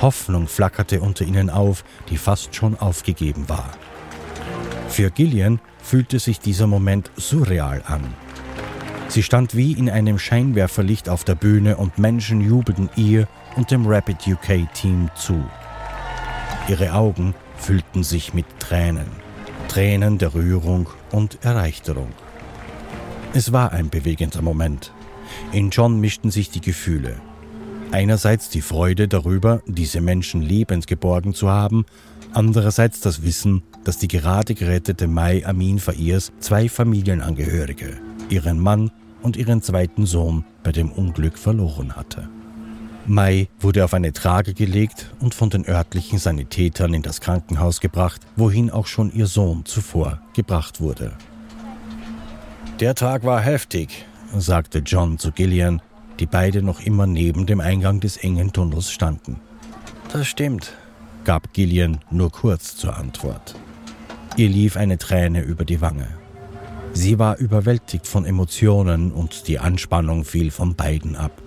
Hoffnung 0.01 0.47
flackerte 0.47 1.01
unter 1.01 1.25
ihnen 1.25 1.49
auf, 1.49 1.83
die 2.09 2.17
fast 2.17 2.55
schon 2.55 2.77
aufgegeben 2.77 3.49
war. 3.49 3.71
Für 4.87 5.09
Gillian 5.09 5.59
fühlte 5.81 6.19
sich 6.19 6.39
dieser 6.39 6.67
Moment 6.67 7.11
surreal 7.15 7.81
an. 7.85 8.03
Sie 9.07 9.23
stand 9.23 9.55
wie 9.55 9.73
in 9.73 9.89
einem 9.89 10.17
Scheinwerferlicht 10.17 11.09
auf 11.09 11.23
der 11.23 11.35
Bühne 11.35 11.77
und 11.77 11.99
Menschen 11.99 12.41
jubelten 12.41 12.89
ihr 12.95 13.27
und 13.55 13.69
dem 13.69 13.85
Rapid 13.85 14.27
UK 14.27 14.73
Team 14.73 15.09
zu. 15.15 15.43
Ihre 16.67 16.93
Augen 16.93 17.35
füllten 17.57 18.03
sich 18.03 18.33
mit 18.33 18.45
Tränen, 18.59 19.05
Tränen 19.67 20.17
der 20.17 20.33
Rührung 20.33 20.89
und 21.11 21.43
Erleichterung. 21.43 22.09
Es 23.33 23.51
war 23.51 23.71
ein 23.71 23.89
bewegender 23.89 24.41
Moment. 24.41 24.93
In 25.51 25.69
John 25.69 25.99
mischten 25.99 26.31
sich 26.31 26.49
die 26.49 26.61
Gefühle. 26.61 27.19
Einerseits 27.91 28.49
die 28.49 28.61
Freude 28.61 29.07
darüber, 29.07 29.61
diese 29.67 30.01
Menschen 30.01 30.41
lebend 30.41 30.87
geborgen 30.87 31.33
zu 31.33 31.49
haben, 31.49 31.85
andererseits 32.33 32.99
das 33.01 33.23
Wissen, 33.23 33.63
dass 33.83 33.97
die 33.97 34.07
gerade 34.07 34.53
gerettete 34.55 35.07
Mai 35.07 35.45
Amin 35.45 35.79
Fairs 35.79 36.31
zwei 36.39 36.69
Familienangehörige, 36.69 37.97
ihren 38.29 38.59
Mann 38.59 38.91
und 39.21 39.37
ihren 39.37 39.61
zweiten 39.61 40.05
Sohn 40.05 40.43
bei 40.63 40.71
dem 40.71 40.91
Unglück 40.91 41.37
verloren 41.37 41.95
hatte. 41.95 42.29
Mai 43.05 43.49
wurde 43.59 43.83
auf 43.83 43.93
eine 43.93 44.13
Trage 44.13 44.53
gelegt 44.53 45.11
und 45.19 45.35
von 45.35 45.49
den 45.49 45.67
örtlichen 45.67 46.19
Sanitätern 46.19 46.93
in 46.93 47.01
das 47.01 47.19
Krankenhaus 47.19 47.81
gebracht, 47.81 48.21
wohin 48.37 48.71
auch 48.71 48.87
schon 48.87 49.11
ihr 49.13 49.27
Sohn 49.27 49.65
zuvor 49.65 50.21
gebracht 50.33 50.79
wurde. 50.79 51.11
Der 52.79 52.95
Tag 52.95 53.25
war 53.25 53.41
heftig, 53.41 54.05
sagte 54.37 54.79
John 54.79 55.19
zu 55.19 55.31
Gillian, 55.31 55.81
die 56.19 56.25
beide 56.25 56.61
noch 56.61 56.79
immer 56.79 57.05
neben 57.05 57.45
dem 57.45 57.59
Eingang 57.59 57.99
des 57.99 58.17
engen 58.17 58.53
Tunnels 58.53 58.91
standen. 58.91 59.39
Das 60.11 60.27
stimmt, 60.27 60.73
gab 61.23 61.53
Gillian 61.53 61.99
nur 62.11 62.31
kurz 62.31 62.75
zur 62.75 62.97
Antwort. 62.97 63.55
Ihr 64.35 64.49
lief 64.49 64.77
eine 64.77 64.97
Träne 64.97 65.41
über 65.41 65.65
die 65.65 65.81
Wange. 65.81 66.07
Sie 66.93 67.17
war 67.19 67.37
überwältigt 67.37 68.07
von 68.07 68.25
Emotionen 68.25 69.11
und 69.11 69.47
die 69.47 69.59
Anspannung 69.59 70.25
fiel 70.25 70.51
von 70.51 70.75
beiden 70.75 71.15
ab. 71.15 71.41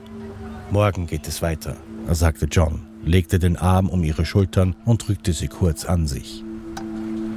Morgen 0.71 1.06
geht 1.06 1.28
es 1.28 1.42
weiter, 1.42 1.76
sagte 2.11 2.47
John, 2.47 2.87
legte 3.04 3.38
den 3.38 3.56
Arm 3.56 3.88
um 3.88 4.02
ihre 4.02 4.25
Schultern 4.25 4.75
und 4.85 5.06
drückte 5.06 5.33
sie 5.33 5.49
kurz 5.49 5.85
an 5.85 6.06
sich. 6.06 6.42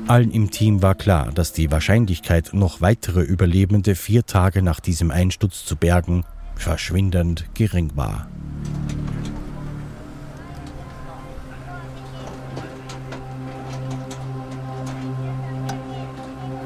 Allen 0.08 0.31
im 0.31 0.50
Team 0.50 0.81
war 0.81 0.96
klar, 0.96 1.31
dass 1.31 1.53
die 1.53 1.69
Wahrscheinlichkeit, 1.69 2.50
noch 2.53 2.81
weitere 2.81 3.22
Überlebende 3.22 3.93
vier 3.93 4.25
Tage 4.25 4.63
nach 4.63 4.79
diesem 4.79 5.12
Einsturz 5.12 5.65
zu 5.65 5.75
bergen, 5.75 6.24
verschwindend 6.55 7.46
gering 7.53 7.91
war. 7.93 8.27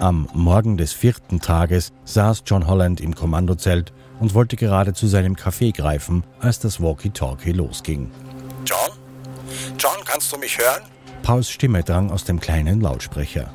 Am 0.03 0.27
Morgen 0.33 0.75
des 0.75 0.91
vierten 0.91 1.39
Tages 1.39 1.93
saß 2.03 2.43
John 2.45 2.67
Holland 2.67 2.99
im 2.99 3.15
Kommandozelt 3.15 3.93
und 4.19 4.33
wollte 4.33 4.57
gerade 4.57 4.93
zu 4.93 5.07
seinem 5.07 5.37
Kaffee 5.37 5.71
greifen, 5.71 6.25
als 6.41 6.59
das 6.59 6.81
Walkie-Talkie 6.81 7.53
losging. 7.53 8.11
John? 8.65 8.97
John, 9.79 10.03
kannst 10.03 10.29
du 10.33 10.37
mich 10.37 10.57
hören? 10.57 10.81
Pauls 11.21 11.49
Stimme 11.49 11.83
drang 11.83 12.11
aus 12.11 12.25
dem 12.25 12.41
kleinen 12.41 12.81
Lautsprecher. 12.81 13.53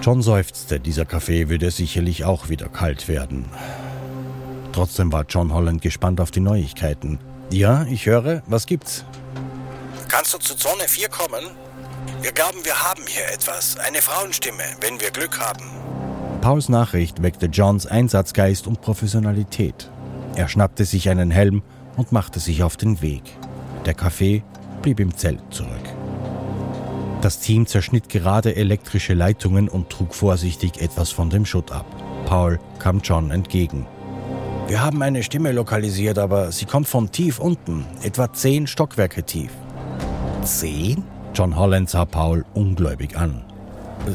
John 0.00 0.22
seufzte, 0.22 0.78
dieser 0.78 1.06
Kaffee 1.06 1.48
würde 1.48 1.72
sicherlich 1.72 2.24
auch 2.24 2.48
wieder 2.48 2.68
kalt 2.68 3.08
werden. 3.08 3.46
Trotzdem 4.70 5.10
war 5.10 5.24
John 5.28 5.52
Holland 5.52 5.82
gespannt 5.82 6.20
auf 6.20 6.30
die 6.30 6.38
Neuigkeiten. 6.38 7.18
Ja, 7.50 7.84
ich 7.86 8.06
höre, 8.06 8.44
was 8.46 8.66
gibt's? 8.66 9.04
Kannst 10.06 10.34
du 10.34 10.38
zu 10.38 10.54
Zone 10.54 10.86
4 10.86 11.08
kommen? 11.08 11.50
Wir 12.20 12.32
glauben, 12.32 12.64
wir 12.64 12.82
haben 12.82 13.02
hier 13.06 13.26
etwas. 13.32 13.76
Eine 13.78 14.02
Frauenstimme, 14.02 14.62
wenn 14.80 15.00
wir 15.00 15.10
Glück 15.10 15.38
haben. 15.38 15.64
Pauls 16.40 16.68
Nachricht 16.68 17.22
weckte 17.22 17.46
Johns 17.46 17.86
Einsatzgeist 17.86 18.66
und 18.66 18.80
Professionalität. 18.80 19.90
Er 20.34 20.48
schnappte 20.48 20.84
sich 20.84 21.08
einen 21.08 21.30
Helm 21.30 21.62
und 21.96 22.12
machte 22.12 22.40
sich 22.40 22.62
auf 22.62 22.76
den 22.76 23.02
Weg. 23.02 23.22
Der 23.86 23.94
Kaffee 23.94 24.42
blieb 24.82 25.00
im 25.00 25.16
Zelt 25.16 25.40
zurück. 25.50 25.70
Das 27.20 27.38
Team 27.38 27.66
zerschnitt 27.66 28.08
gerade 28.08 28.56
elektrische 28.56 29.14
Leitungen 29.14 29.68
und 29.68 29.90
trug 29.90 30.14
vorsichtig 30.14 30.80
etwas 30.80 31.10
von 31.10 31.30
dem 31.30 31.46
Schutt 31.46 31.70
ab. 31.70 31.86
Paul 32.26 32.58
kam 32.80 33.00
John 33.00 33.30
entgegen. 33.30 33.86
Wir 34.66 34.82
haben 34.82 35.02
eine 35.02 35.22
Stimme 35.22 35.52
lokalisiert, 35.52 36.18
aber 36.18 36.50
sie 36.50 36.64
kommt 36.64 36.88
von 36.88 37.12
tief 37.12 37.38
unten, 37.38 37.84
etwa 38.02 38.32
zehn 38.32 38.66
Stockwerke 38.66 39.22
tief. 39.22 39.52
Zehn? 40.42 41.04
John 41.34 41.56
Holland 41.56 41.88
sah 41.88 42.04
Paul 42.04 42.44
ungläubig 42.54 43.16
an. 43.16 43.42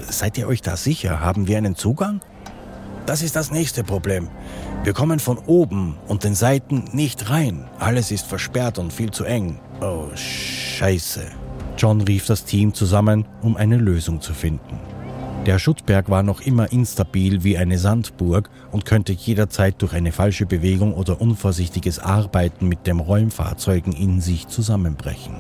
Seid 0.10 0.38
ihr 0.38 0.48
euch 0.48 0.62
da 0.62 0.78
sicher? 0.78 1.20
Haben 1.20 1.48
wir 1.48 1.58
einen 1.58 1.76
Zugang? 1.76 2.22
Das 3.08 3.22
ist 3.22 3.36
das 3.36 3.52
nächste 3.52 3.84
Problem. 3.84 4.28
Wir 4.84 4.94
kommen 4.94 5.20
von 5.20 5.38
oben 5.38 5.98
und 6.08 6.24
den 6.24 6.36
Seiten 6.36 6.86
nicht 6.92 7.30
rein. 7.30 7.66
Alles 7.80 8.12
ist 8.12 8.28
versperrt 8.28 8.78
und 8.78 8.94
viel 8.94 9.12
zu 9.12 9.24
eng. 9.24 9.60
Oh, 9.82 10.08
scheiße. 10.14 11.22
John 11.78 12.02
rief 12.02 12.26
das 12.26 12.44
Team 12.44 12.74
zusammen, 12.74 13.26
um 13.42 13.56
eine 13.56 13.78
Lösung 13.78 14.22
zu 14.22 14.34
finden. 14.34 14.80
Der 15.46 15.60
Schuttberg 15.60 16.10
war 16.10 16.24
noch 16.24 16.42
immer 16.42 16.72
instabil 16.74 17.44
wie 17.44 17.58
eine 17.58 17.78
Sandburg 17.78 18.50
und 18.72 18.86
könnte 18.86 19.14
jederzeit 19.14 19.82
durch 19.82 19.94
eine 19.94 20.12
falsche 20.12 20.46
Bewegung 20.46 20.94
oder 20.94 21.22
unvorsichtiges 21.22 22.00
Arbeiten 22.00 22.68
mit 22.68 22.86
dem 22.86 23.00
Räumfahrzeugen 23.00 23.94
in 23.94 24.20
sich 24.20 24.48
zusammenbrechen. 24.48 25.36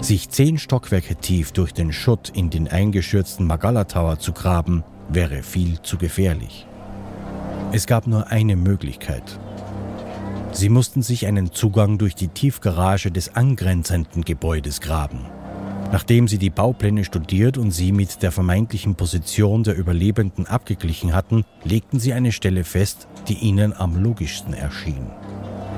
Sich 0.00 0.28
zehn 0.30 0.58
Stockwerke 0.58 1.16
tief 1.16 1.52
durch 1.52 1.72
den 1.72 1.92
Schutt 1.92 2.30
in 2.34 2.50
den 2.50 2.68
eingestürzten 2.68 3.46
Magala 3.46 3.84
Tower 3.84 4.18
zu 4.18 4.32
graben, 4.32 4.84
wäre 5.08 5.42
viel 5.42 5.80
zu 5.82 5.98
gefährlich. 5.98 6.66
Es 7.72 7.86
gab 7.86 8.06
nur 8.06 8.28
eine 8.28 8.56
Möglichkeit. 8.56 9.38
Sie 10.52 10.68
mussten 10.68 11.02
sich 11.02 11.26
einen 11.26 11.52
Zugang 11.52 11.98
durch 11.98 12.14
die 12.14 12.28
Tiefgarage 12.28 13.10
des 13.10 13.34
angrenzenden 13.34 14.22
Gebäudes 14.22 14.80
graben. 14.80 15.26
Nachdem 15.92 16.28
sie 16.28 16.38
die 16.38 16.50
Baupläne 16.50 17.04
studiert 17.04 17.58
und 17.58 17.70
sie 17.70 17.92
mit 17.92 18.22
der 18.22 18.32
vermeintlichen 18.32 18.96
Position 18.96 19.64
der 19.64 19.76
Überlebenden 19.76 20.46
abgeglichen 20.46 21.14
hatten, 21.14 21.44
legten 21.64 22.00
sie 22.00 22.12
eine 22.12 22.32
Stelle 22.32 22.64
fest, 22.64 23.06
die 23.28 23.34
ihnen 23.34 23.72
am 23.72 24.02
logischsten 24.02 24.54
erschien. 24.54 25.10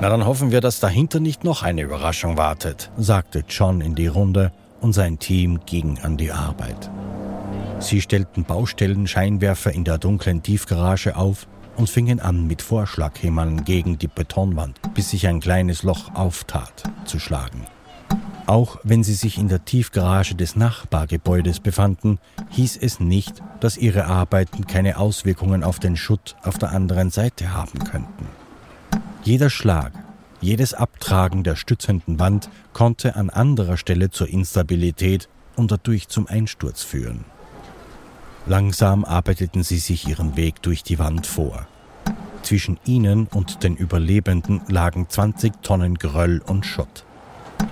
Na 0.01 0.07
dann 0.07 0.25
hoffen 0.25 0.51
wir, 0.51 0.61
dass 0.61 0.79
dahinter 0.79 1.19
nicht 1.19 1.43
noch 1.43 1.61
eine 1.61 1.81
Überraschung 1.81 2.37
wartet, 2.37 2.89
sagte 2.97 3.43
John 3.49 3.81
in 3.81 3.95
die 3.95 4.07
Runde 4.07 4.53
und 4.79 4.93
sein 4.93 5.19
Team 5.19 5.59
ging 5.65 5.99
an 5.99 6.15
die 6.15 6.31
Arbeit. 6.31 6.89
Sie 7.79 8.01
stellten 8.01 8.45
Baustellenscheinwerfer 8.45 9.73
in 9.73 9.83
der 9.83 9.97
dunklen 9.97 10.41
Tiefgarage 10.41 11.17
auf 11.17 11.47
und 11.75 11.89
fingen 11.89 12.21
an, 12.21 12.47
mit 12.47 12.61
Vorschlaghämmern 12.61 13.65
gegen 13.65 13.97
die 13.97 14.07
Betonwand, 14.07 14.79
bis 14.93 15.09
sich 15.09 15.27
ein 15.27 15.41
kleines 15.41 15.83
Loch 15.83 16.13
auftat, 16.13 16.83
zu 17.03 17.19
schlagen. 17.19 17.65
Auch 18.47 18.77
wenn 18.83 19.03
sie 19.03 19.13
sich 19.13 19.37
in 19.37 19.49
der 19.49 19.65
Tiefgarage 19.65 20.33
des 20.33 20.55
Nachbargebäudes 20.55 21.59
befanden, 21.59 22.19
hieß 22.51 22.77
es 22.77 23.01
nicht, 23.01 23.43
dass 23.59 23.77
ihre 23.77 24.05
Arbeiten 24.05 24.65
keine 24.65 24.97
Auswirkungen 24.97 25.63
auf 25.63 25.79
den 25.79 25.97
Schutt 25.97 26.37
auf 26.43 26.57
der 26.57 26.71
anderen 26.71 27.11
Seite 27.11 27.53
haben 27.53 27.79
könnten. 27.79 28.38
Jeder 29.23 29.49
Schlag, 29.49 29.91
jedes 30.41 30.73
Abtragen 30.73 31.43
der 31.43 31.55
stützenden 31.55 32.19
Wand 32.19 32.49
konnte 32.73 33.15
an 33.15 33.29
anderer 33.29 33.75
Stelle 33.75 34.09
zur 34.09 34.29
Instabilität 34.29 35.27
und 35.55 35.71
dadurch 35.71 36.07
zum 36.07 36.27
Einsturz 36.27 36.83
führen. 36.83 37.25
Langsam 38.45 39.03
arbeiteten 39.03 39.63
sie 39.63 39.77
sich 39.77 40.07
ihren 40.07 40.37
Weg 40.37 40.61
durch 40.61 40.83
die 40.83 40.97
Wand 40.97 41.27
vor. 41.27 41.67
Zwischen 42.41 42.79
ihnen 42.85 43.27
und 43.27 43.63
den 43.63 43.75
Überlebenden 43.75 44.61
lagen 44.69 45.07
20 45.09 45.61
Tonnen 45.61 45.95
Geröll 45.95 46.41
und 46.47 46.65
Schott. 46.65 47.05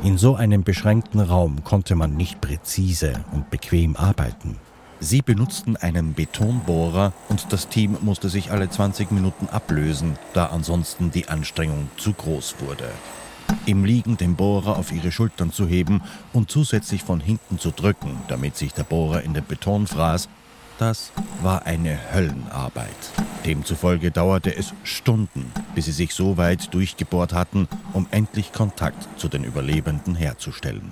In 0.03 0.17
so 0.17 0.35
einem 0.35 0.63
beschränkten 0.63 1.21
Raum 1.21 1.63
konnte 1.63 1.95
man 1.95 2.15
nicht 2.15 2.41
präzise 2.41 3.13
und 3.31 3.49
bequem 3.49 3.95
arbeiten. 3.95 4.57
Sie 4.99 5.21
benutzten 5.21 5.77
einen 5.77 6.15
Betonbohrer 6.15 7.13
und 7.29 7.53
das 7.53 7.69
Team 7.69 7.97
musste 8.01 8.29
sich 8.29 8.51
alle 8.51 8.69
20 8.69 9.11
Minuten 9.11 9.47
ablösen, 9.47 10.17
da 10.33 10.47
ansonsten 10.47 11.11
die 11.11 11.29
Anstrengung 11.29 11.89
zu 11.97 12.13
groß 12.13 12.55
wurde. 12.59 12.89
Im 13.65 13.85
Liegen 13.85 14.17
den 14.17 14.35
Bohrer 14.35 14.75
auf 14.77 14.91
ihre 14.91 15.11
Schultern 15.11 15.51
zu 15.51 15.67
heben 15.67 16.01
und 16.33 16.49
zusätzlich 16.49 17.03
von 17.03 17.19
hinten 17.19 17.59
zu 17.59 17.71
drücken, 17.71 18.17
damit 18.27 18.57
sich 18.57 18.73
der 18.73 18.83
Bohrer 18.83 19.21
in 19.21 19.33
den 19.33 19.45
Beton 19.45 19.85
fraß, 19.87 20.29
das 20.79 21.11
war 21.41 21.65
eine 21.65 21.97
Höllenarbeit. 22.13 22.87
Demzufolge 23.45 24.11
dauerte 24.11 24.55
es 24.55 24.73
Stunden, 24.83 25.51
bis 25.75 25.85
sie 25.85 25.91
sich 25.91 26.13
so 26.13 26.37
weit 26.37 26.73
durchgebohrt 26.73 27.33
hatten, 27.33 27.67
um 27.93 28.07
endlich 28.11 28.51
Kontakt 28.51 29.07
zu 29.19 29.27
den 29.27 29.43
Überlebenden 29.43 30.15
herzustellen. 30.15 30.91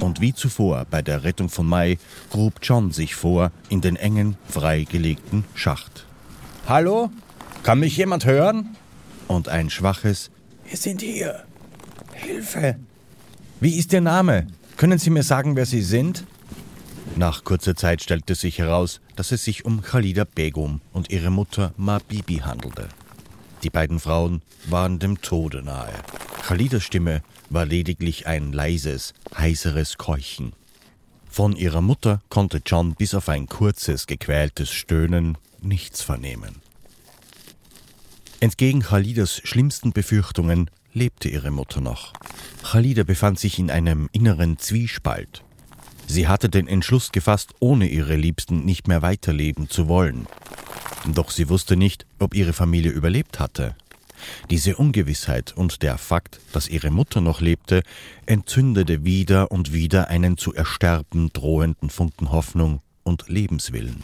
Und 0.00 0.20
wie 0.20 0.34
zuvor 0.34 0.86
bei 0.90 1.02
der 1.02 1.24
Rettung 1.24 1.50
von 1.50 1.66
Mai 1.66 1.98
grub 2.30 2.54
John 2.62 2.90
sich 2.90 3.14
vor 3.14 3.52
in 3.68 3.80
den 3.82 3.96
engen, 3.96 4.36
freigelegten 4.48 5.44
Schacht. 5.54 6.06
Hallo? 6.66 7.10
Kann 7.62 7.80
mich 7.80 7.96
jemand 7.96 8.24
hören? 8.24 8.76
Und 9.28 9.48
ein 9.48 9.68
schwaches 9.68 10.30
Wir 10.64 10.76
sind 10.76 11.02
hier. 11.02 11.44
Hilfe! 12.14 12.76
Wie 13.60 13.76
ist 13.76 13.92
Ihr 13.92 14.00
Name? 14.00 14.46
Können 14.78 14.98
Sie 14.98 15.10
mir 15.10 15.22
sagen, 15.22 15.54
wer 15.54 15.66
Sie 15.66 15.82
sind? 15.82 16.24
Nach 17.16 17.44
kurzer 17.44 17.76
Zeit 17.76 18.02
stellte 18.02 18.34
sich 18.34 18.58
heraus, 18.58 19.00
dass 19.16 19.32
es 19.32 19.44
sich 19.44 19.66
um 19.66 19.82
Khalida 19.82 20.24
Begum 20.24 20.80
und 20.92 21.10
ihre 21.10 21.30
Mutter 21.30 21.74
Ma 21.76 21.98
Bibi 21.98 22.36
handelte. 22.36 22.88
Die 23.62 23.70
beiden 23.70 24.00
Frauen 24.00 24.40
waren 24.66 24.98
dem 24.98 25.20
Tode 25.20 25.62
nahe. 25.62 25.92
Khalidas 26.42 26.82
Stimme 26.82 27.22
war 27.50 27.66
lediglich 27.66 28.26
ein 28.26 28.52
leises, 28.52 29.12
heiseres 29.36 29.98
Keuchen. 29.98 30.52
Von 31.28 31.54
ihrer 31.54 31.80
Mutter 31.80 32.22
konnte 32.28 32.62
John 32.64 32.94
bis 32.94 33.14
auf 33.14 33.28
ein 33.28 33.46
kurzes, 33.46 34.06
gequältes 34.06 34.70
Stöhnen 34.70 35.36
nichts 35.60 36.02
vernehmen. 36.02 36.56
Entgegen 38.40 38.80
Khalidas 38.80 39.40
schlimmsten 39.44 39.92
Befürchtungen 39.92 40.70
lebte 40.92 41.28
ihre 41.28 41.50
Mutter 41.50 41.80
noch. 41.80 42.14
Khalida 42.62 43.04
befand 43.04 43.38
sich 43.38 43.58
in 43.58 43.70
einem 43.70 44.08
inneren 44.12 44.58
Zwiespalt. 44.58 45.44
Sie 46.06 46.26
hatte 46.26 46.48
den 46.48 46.66
Entschluss 46.66 47.12
gefasst, 47.12 47.52
ohne 47.60 47.86
ihre 47.86 48.16
Liebsten 48.16 48.64
nicht 48.64 48.88
mehr 48.88 49.02
weiterleben 49.02 49.68
zu 49.68 49.88
wollen. 49.88 50.26
Doch 51.06 51.30
sie 51.30 51.48
wusste 51.48 51.76
nicht, 51.76 52.06
ob 52.18 52.34
ihre 52.34 52.52
Familie 52.52 52.90
überlebt 52.90 53.38
hatte. 53.38 53.76
Diese 54.50 54.76
Ungewissheit 54.76 55.52
und 55.56 55.82
der 55.82 55.98
Fakt, 55.98 56.40
dass 56.52 56.68
ihre 56.68 56.90
Mutter 56.90 57.20
noch 57.20 57.40
lebte, 57.40 57.82
entzündete 58.26 59.04
wieder 59.04 59.50
und 59.50 59.72
wieder 59.72 60.08
einen 60.08 60.36
zu 60.36 60.54
ersterben 60.54 61.32
drohenden 61.32 61.90
Funken 61.90 62.30
Hoffnung 62.32 62.80
und 63.02 63.28
Lebenswillen. 63.28 64.02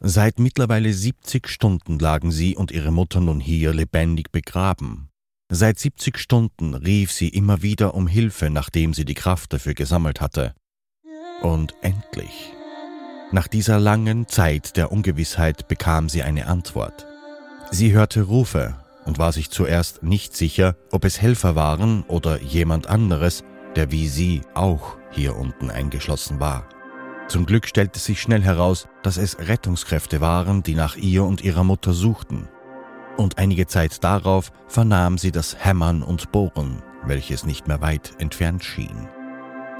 Seit 0.00 0.40
mittlerweile 0.40 0.92
70 0.92 1.46
Stunden 1.48 1.98
lagen 1.98 2.32
sie 2.32 2.56
und 2.56 2.72
ihre 2.72 2.90
Mutter 2.90 3.20
nun 3.20 3.38
hier 3.38 3.72
lebendig 3.72 4.32
begraben. 4.32 5.08
Seit 5.48 5.78
70 5.78 6.18
Stunden 6.18 6.74
rief 6.74 7.12
sie 7.12 7.28
immer 7.28 7.62
wieder 7.62 7.94
um 7.94 8.08
Hilfe, 8.08 8.50
nachdem 8.50 8.94
sie 8.94 9.04
die 9.04 9.14
Kraft 9.14 9.52
dafür 9.52 9.74
gesammelt 9.74 10.20
hatte. 10.20 10.54
Und 11.42 11.74
endlich. 11.82 12.52
Nach 13.32 13.48
dieser 13.48 13.78
langen 13.78 14.28
Zeit 14.28 14.76
der 14.76 14.90
Ungewissheit 14.90 15.68
bekam 15.68 16.08
sie 16.08 16.22
eine 16.22 16.46
Antwort. 16.46 17.06
Sie 17.74 17.92
hörte 17.92 18.24
Rufe 18.24 18.74
und 19.06 19.18
war 19.18 19.32
sich 19.32 19.50
zuerst 19.50 20.02
nicht 20.02 20.36
sicher, 20.36 20.76
ob 20.90 21.06
es 21.06 21.22
Helfer 21.22 21.56
waren 21.56 22.02
oder 22.02 22.38
jemand 22.42 22.86
anderes, 22.86 23.44
der 23.76 23.90
wie 23.90 24.08
sie 24.08 24.42
auch 24.52 24.98
hier 25.10 25.36
unten 25.36 25.70
eingeschlossen 25.70 26.38
war. 26.38 26.68
Zum 27.28 27.46
Glück 27.46 27.66
stellte 27.66 27.98
sich 27.98 28.20
schnell 28.20 28.42
heraus, 28.42 28.88
dass 29.02 29.16
es 29.16 29.38
Rettungskräfte 29.38 30.20
waren, 30.20 30.62
die 30.62 30.74
nach 30.74 30.96
ihr 30.96 31.24
und 31.24 31.40
ihrer 31.40 31.64
Mutter 31.64 31.94
suchten. 31.94 32.46
Und 33.16 33.38
einige 33.38 33.66
Zeit 33.66 34.04
darauf 34.04 34.52
vernahm 34.68 35.16
sie 35.16 35.32
das 35.32 35.64
Hämmern 35.64 36.02
und 36.02 36.30
Bohren, 36.30 36.82
welches 37.06 37.46
nicht 37.46 37.68
mehr 37.68 37.80
weit 37.80 38.12
entfernt 38.18 38.64
schien. 38.64 39.08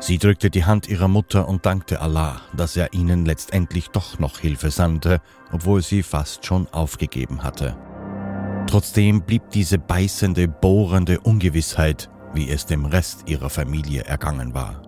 Sie 0.01 0.19
drückte 0.19 0.51
die 0.51 0.65
Hand 0.65 0.89
ihrer 0.89 1.09
Mutter 1.09 1.47
und 1.47 1.67
dankte 1.67 2.01
Allah, 2.01 2.41
dass 2.57 2.77
er 2.77 2.93
ihnen 2.95 3.27
letztendlich 3.27 3.91
doch 3.91 4.19
noch 4.19 4.39
Hilfe 4.39 4.71
sandte, 4.71 5.21
obwohl 5.53 5.83
sie 5.83 6.03
fast 6.03 6.45
schon 6.45 6.67
aufgegeben 6.69 7.43
hatte. 7.43 7.77
Trotzdem 8.67 9.23
blieb 9.23 9.51
diese 9.51 9.79
beißende, 9.79 10.49
bohrende 10.49 11.21
Ungewissheit 11.21 12.09
wie 12.35 12.51
es 12.51 12.67
dem 12.67 12.85
Rest 12.85 13.29
ihrer 13.29 13.51
Familie 13.51 14.05
ergangen 14.05 14.55
war. 14.55 14.83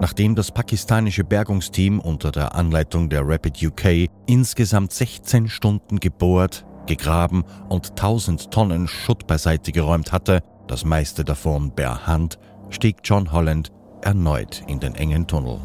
Nachdem 0.00 0.34
das 0.34 0.50
pakistanische 0.50 1.24
Bergungsteam 1.24 2.00
unter 2.00 2.30
der 2.30 2.54
Anleitung 2.54 3.08
der 3.08 3.26
Rapid 3.26 3.62
UK 3.62 4.08
insgesamt 4.26 4.92
16 4.92 5.48
Stunden 5.48 5.98
gebohrt, 6.00 6.66
gegraben 6.86 7.44
und 7.68 7.90
1000 7.90 8.50
Tonnen 8.50 8.88
Schutt 8.88 9.26
beiseite 9.26 9.72
geräumt 9.72 10.12
hatte, 10.12 10.40
das 10.68 10.84
meiste 10.84 11.24
davon 11.24 11.70
per 11.70 12.06
Hand, 12.06 12.38
stieg 12.68 12.98
John 13.04 13.32
Holland 13.32 13.72
erneut 14.02 14.62
in 14.66 14.80
den 14.80 14.94
engen 14.94 15.26
Tunnel. 15.26 15.58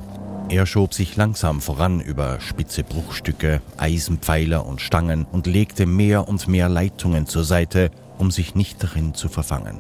Er 0.52 0.66
schob 0.66 0.94
sich 0.94 1.16
langsam 1.16 1.62
voran 1.62 2.02
über 2.02 2.42
spitze 2.42 2.84
Bruchstücke, 2.84 3.62
Eisenpfeiler 3.78 4.66
und 4.66 4.82
Stangen 4.82 5.24
und 5.24 5.48
legte 5.48 5.86
mehr 5.86 6.28
und 6.28 6.50
mehr 6.50 6.68
Leitungen 6.68 7.26
zur 7.26 7.46
Seite, 7.46 7.90
um 8.18 8.32
sich 8.32 8.54
nicht 8.54 8.84
darin 8.84 9.14
zu 9.14 9.30
verfangen. 9.30 9.80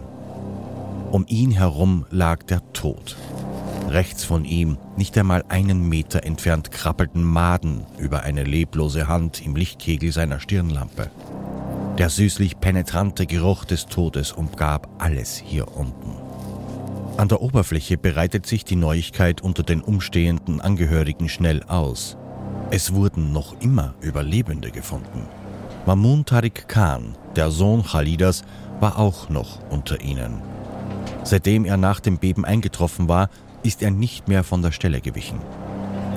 Um 1.11 1.25
ihn 1.27 1.51
herum 1.51 2.05
lag 2.09 2.43
der 2.43 2.61
Tod. 2.71 3.17
Rechts 3.89 4.23
von 4.23 4.45
ihm, 4.45 4.77
nicht 4.95 5.17
einmal 5.17 5.43
einen 5.49 5.89
Meter 5.89 6.23
entfernt, 6.23 6.71
krabbelten 6.71 7.21
Maden 7.21 7.85
über 7.97 8.23
eine 8.23 8.45
leblose 8.45 9.09
Hand 9.09 9.45
im 9.45 9.57
Lichtkegel 9.57 10.13
seiner 10.13 10.39
Stirnlampe. 10.39 11.11
Der 11.97 12.09
süßlich 12.09 12.61
penetrante 12.61 13.25
Geruch 13.25 13.65
des 13.65 13.87
Todes 13.87 14.31
umgab 14.31 14.87
alles 14.99 15.35
hier 15.35 15.75
unten. 15.75 16.20
An 17.17 17.27
der 17.27 17.41
Oberfläche 17.41 17.97
breitet 17.97 18.45
sich 18.45 18.65
die 18.65 18.75
Neuigkeit 18.75 19.41
unter 19.41 19.63
den 19.63 19.81
umstehenden 19.81 20.61
Angehörigen 20.61 21.29
schnell 21.29 21.61
aus. 21.63 22.17
Es 22.71 22.93
wurden 22.93 23.31
noch 23.33 23.59
immer 23.59 23.93
Überlebende 24.01 24.71
gefunden. 24.71 25.27
Mamun 25.85 26.25
Tariq 26.25 26.67
Khan, 26.67 27.15
der 27.35 27.51
Sohn 27.51 27.83
Khalidas, 27.83 28.43
war 28.79 28.97
auch 28.97 29.29
noch 29.29 29.59
unter 29.69 30.01
ihnen. 30.01 30.41
Seitdem 31.23 31.65
er 31.65 31.77
nach 31.77 31.99
dem 31.99 32.17
Beben 32.17 32.45
eingetroffen 32.45 33.07
war, 33.07 33.29
ist 33.63 33.83
er 33.83 33.91
nicht 33.91 34.27
mehr 34.27 34.43
von 34.43 34.61
der 34.61 34.71
Stelle 34.71 35.01
gewichen. 35.01 35.39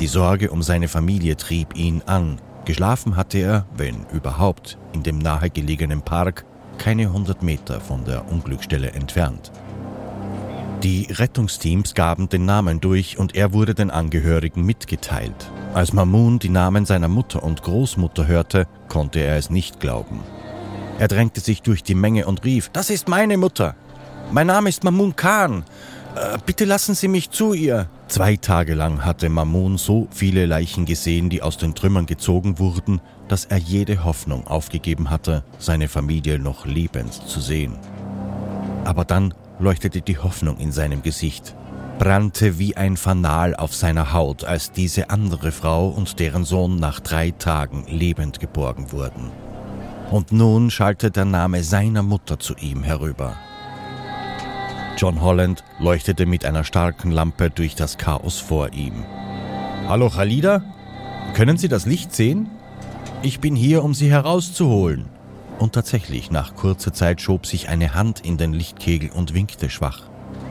Die 0.00 0.06
Sorge 0.06 0.50
um 0.50 0.62
seine 0.62 0.88
Familie 0.88 1.36
trieb 1.36 1.76
ihn 1.76 2.02
an. 2.06 2.40
Geschlafen 2.64 3.16
hatte 3.16 3.38
er, 3.38 3.66
wenn 3.76 4.06
überhaupt, 4.12 4.78
in 4.92 5.02
dem 5.02 5.18
nahegelegenen 5.18 6.02
Park, 6.02 6.46
keine 6.78 7.12
hundert 7.12 7.42
Meter 7.42 7.80
von 7.80 8.04
der 8.04 8.30
Unglücksstelle 8.30 8.92
entfernt. 8.92 9.52
Die 10.84 11.08
Rettungsteams 11.10 11.94
gaben 11.94 12.28
den 12.28 12.44
Namen 12.44 12.78
durch 12.78 13.16
und 13.16 13.34
er 13.34 13.54
wurde 13.54 13.74
den 13.74 13.90
Angehörigen 13.90 14.66
mitgeteilt. 14.66 15.50
Als 15.72 15.94
Mamun 15.94 16.38
die 16.38 16.50
Namen 16.50 16.84
seiner 16.84 17.08
Mutter 17.08 17.42
und 17.42 17.62
Großmutter 17.62 18.26
hörte, 18.26 18.66
konnte 18.90 19.20
er 19.20 19.38
es 19.38 19.48
nicht 19.48 19.80
glauben. 19.80 20.20
Er 20.98 21.08
drängte 21.08 21.40
sich 21.40 21.62
durch 21.62 21.82
die 21.82 21.94
Menge 21.94 22.26
und 22.26 22.44
rief, 22.44 22.68
Das 22.68 22.90
ist 22.90 23.08
meine 23.08 23.38
Mutter. 23.38 23.76
Mein 24.30 24.48
Name 24.48 24.68
ist 24.68 24.84
Mamun 24.84 25.16
Khan. 25.16 25.64
Äh, 26.16 26.36
bitte 26.44 26.66
lassen 26.66 26.94
Sie 26.94 27.08
mich 27.08 27.30
zu 27.30 27.54
ihr. 27.54 27.88
Zwei 28.08 28.36
Tage 28.36 28.74
lang 28.74 29.06
hatte 29.06 29.30
Mamun 29.30 29.78
so 29.78 30.06
viele 30.10 30.44
Leichen 30.44 30.84
gesehen, 30.84 31.30
die 31.30 31.40
aus 31.40 31.56
den 31.56 31.74
Trümmern 31.74 32.04
gezogen 32.04 32.58
wurden, 32.58 33.00
dass 33.28 33.46
er 33.46 33.56
jede 33.56 34.04
Hoffnung 34.04 34.46
aufgegeben 34.46 35.08
hatte, 35.08 35.44
seine 35.58 35.88
Familie 35.88 36.38
noch 36.38 36.66
lebend 36.66 37.14
zu 37.14 37.40
sehen. 37.40 37.78
Aber 38.84 39.06
dann 39.06 39.32
leuchtete 39.58 40.00
die 40.00 40.18
Hoffnung 40.18 40.58
in 40.58 40.72
seinem 40.72 41.02
Gesicht, 41.02 41.54
brannte 41.98 42.58
wie 42.58 42.76
ein 42.76 42.96
Fanal 42.96 43.54
auf 43.54 43.74
seiner 43.74 44.12
Haut, 44.12 44.44
als 44.44 44.72
diese 44.72 45.10
andere 45.10 45.52
Frau 45.52 45.88
und 45.88 46.18
deren 46.18 46.44
Sohn 46.44 46.76
nach 46.76 47.00
drei 47.00 47.30
Tagen 47.30 47.84
lebend 47.88 48.40
geborgen 48.40 48.92
wurden. 48.92 49.30
Und 50.10 50.32
nun 50.32 50.70
schallte 50.70 51.10
der 51.10 51.24
Name 51.24 51.62
seiner 51.62 52.02
Mutter 52.02 52.38
zu 52.38 52.54
ihm 52.56 52.82
herüber. 52.82 53.36
John 54.96 55.20
Holland 55.20 55.64
leuchtete 55.80 56.26
mit 56.26 56.44
einer 56.44 56.64
starken 56.64 57.10
Lampe 57.10 57.50
durch 57.50 57.74
das 57.74 57.98
Chaos 57.98 58.38
vor 58.38 58.72
ihm. 58.72 59.04
Hallo 59.88 60.08
Khalida? 60.08 60.62
Können 61.34 61.56
Sie 61.58 61.68
das 61.68 61.84
Licht 61.84 62.14
sehen? 62.14 62.48
Ich 63.22 63.40
bin 63.40 63.56
hier, 63.56 63.82
um 63.82 63.94
Sie 63.94 64.10
herauszuholen. 64.10 65.13
Und 65.58 65.72
tatsächlich, 65.72 66.30
nach 66.30 66.54
kurzer 66.54 66.92
Zeit 66.92 67.20
schob 67.20 67.46
sich 67.46 67.68
eine 67.68 67.94
Hand 67.94 68.20
in 68.20 68.36
den 68.36 68.52
Lichtkegel 68.52 69.10
und 69.10 69.34
winkte 69.34 69.70
schwach. 69.70 70.02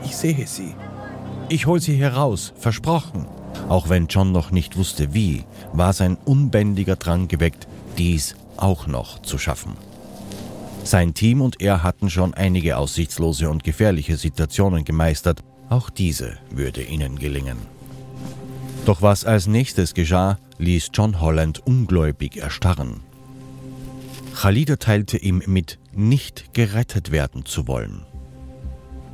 Ich 0.04 0.16
sehe 0.16 0.46
Sie. 0.46 0.74
Ich 1.48 1.66
hol 1.66 1.80
Sie 1.80 1.96
heraus, 1.96 2.52
versprochen. 2.56 3.26
Auch 3.68 3.88
wenn 3.88 4.06
John 4.08 4.32
noch 4.32 4.50
nicht 4.50 4.76
wusste 4.76 5.14
wie, 5.14 5.44
war 5.72 5.92
sein 5.92 6.16
unbändiger 6.24 6.96
Drang 6.96 7.28
geweckt, 7.28 7.68
dies 7.98 8.34
auch 8.56 8.86
noch 8.86 9.20
zu 9.22 9.38
schaffen. 9.38 9.74
Sein 10.84 11.14
Team 11.14 11.40
und 11.40 11.60
er 11.62 11.82
hatten 11.82 12.10
schon 12.10 12.34
einige 12.34 12.76
aussichtslose 12.76 13.48
und 13.48 13.64
gefährliche 13.64 14.16
Situationen 14.16 14.84
gemeistert, 14.84 15.42
auch 15.70 15.88
diese 15.88 16.36
würde 16.50 16.82
ihnen 16.82 17.18
gelingen. 17.18 17.56
Doch 18.84 19.00
was 19.00 19.24
als 19.24 19.46
nächstes 19.46 19.94
geschah, 19.94 20.38
ließ 20.58 20.90
John 20.92 21.20
Holland 21.20 21.66
ungläubig 21.66 22.36
erstarren. 22.36 23.00
Khalida 24.34 24.76
teilte 24.76 25.16
ihm 25.16 25.42
mit, 25.46 25.78
nicht 25.94 26.52
gerettet 26.54 27.10
werden 27.10 27.44
zu 27.44 27.66
wollen. 27.66 28.04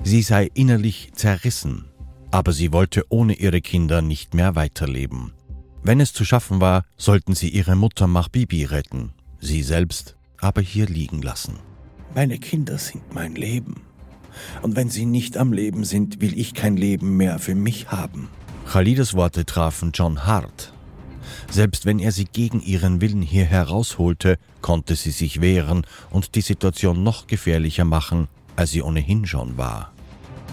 Sie 0.03 0.23
sei 0.23 0.51
innerlich 0.55 1.13
zerrissen, 1.15 1.85
aber 2.31 2.53
sie 2.53 2.73
wollte 2.73 3.05
ohne 3.11 3.35
ihre 3.35 3.61
Kinder 3.61 4.03
nicht 4.03 4.35
mehr 4.35 4.55
weiterleben. 4.55 5.33
Wenn 5.83 6.01
es 6.01 6.13
zu 6.13 6.25
schaffen 6.25 6.61
war, 6.61 6.85
sollten 6.97 7.35
sie 7.35 7.49
ihre 7.49 7.77
Mutter 7.77 8.07
Mahbibi 8.07 8.65
retten, 8.65 9.13
sie 9.41 9.63
selbst 9.63 10.17
aber 10.41 10.63
hier 10.63 10.87
liegen 10.87 11.23
lassen. 11.23 11.59
Meine 12.15 12.39
Kinder 12.39 12.79
sind 12.79 13.15
mein 13.15 13.35
Leben. 13.35 13.83
Und 14.63 14.77
wenn 14.77 14.89
sie 14.89 15.07
nicht 15.07 15.37
am 15.37 15.53
Leben 15.53 15.85
sind, 15.85 16.21
will 16.21 16.39
ich 16.39 16.55
kein 16.55 16.77
Leben 16.77 17.17
mehr 17.17 17.39
für 17.39 17.55
mich 17.55 17.89
haben. 17.89 18.29
Khalidas 18.71 19.15
Worte 19.15 19.45
trafen 19.45 19.93
John 19.93 20.27
hart. 20.27 20.73
Selbst 21.51 21.85
wenn 21.85 21.99
er 21.99 22.13
sie 22.13 22.27
gegen 22.27 22.61
ihren 22.61 23.01
Willen 23.01 23.23
hier 23.23 23.45
herausholte, 23.45 24.39
konnte 24.61 24.95
sie 24.95 25.11
sich 25.11 25.41
wehren 25.41 25.85
und 26.11 26.37
die 26.37 26.43
Situation 26.43 27.03
noch 27.03 27.27
gefährlicher 27.27 27.85
machen, 27.85 28.29
als 28.55 28.71
sie 28.71 28.83
ohnehin 28.83 29.27
schon 29.27 29.57
war. 29.57 29.93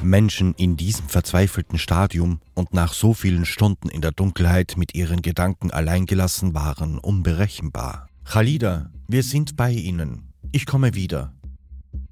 Menschen 0.01 0.53
in 0.55 0.77
diesem 0.77 1.07
verzweifelten 1.07 1.77
Stadium 1.77 2.39
und 2.53 2.73
nach 2.73 2.93
so 2.93 3.13
vielen 3.13 3.45
Stunden 3.45 3.89
in 3.89 4.01
der 4.01 4.11
Dunkelheit 4.11 4.75
mit 4.77 4.95
ihren 4.95 5.21
Gedanken 5.21 5.71
alleingelassen 5.71 6.53
waren 6.53 6.97
unberechenbar. 6.97 8.07
Khalida, 8.25 8.91
wir 9.07 9.23
sind 9.23 9.55
bei 9.55 9.71
Ihnen. 9.71 10.33
Ich 10.51 10.65
komme 10.65 10.93
wieder. 10.93 11.33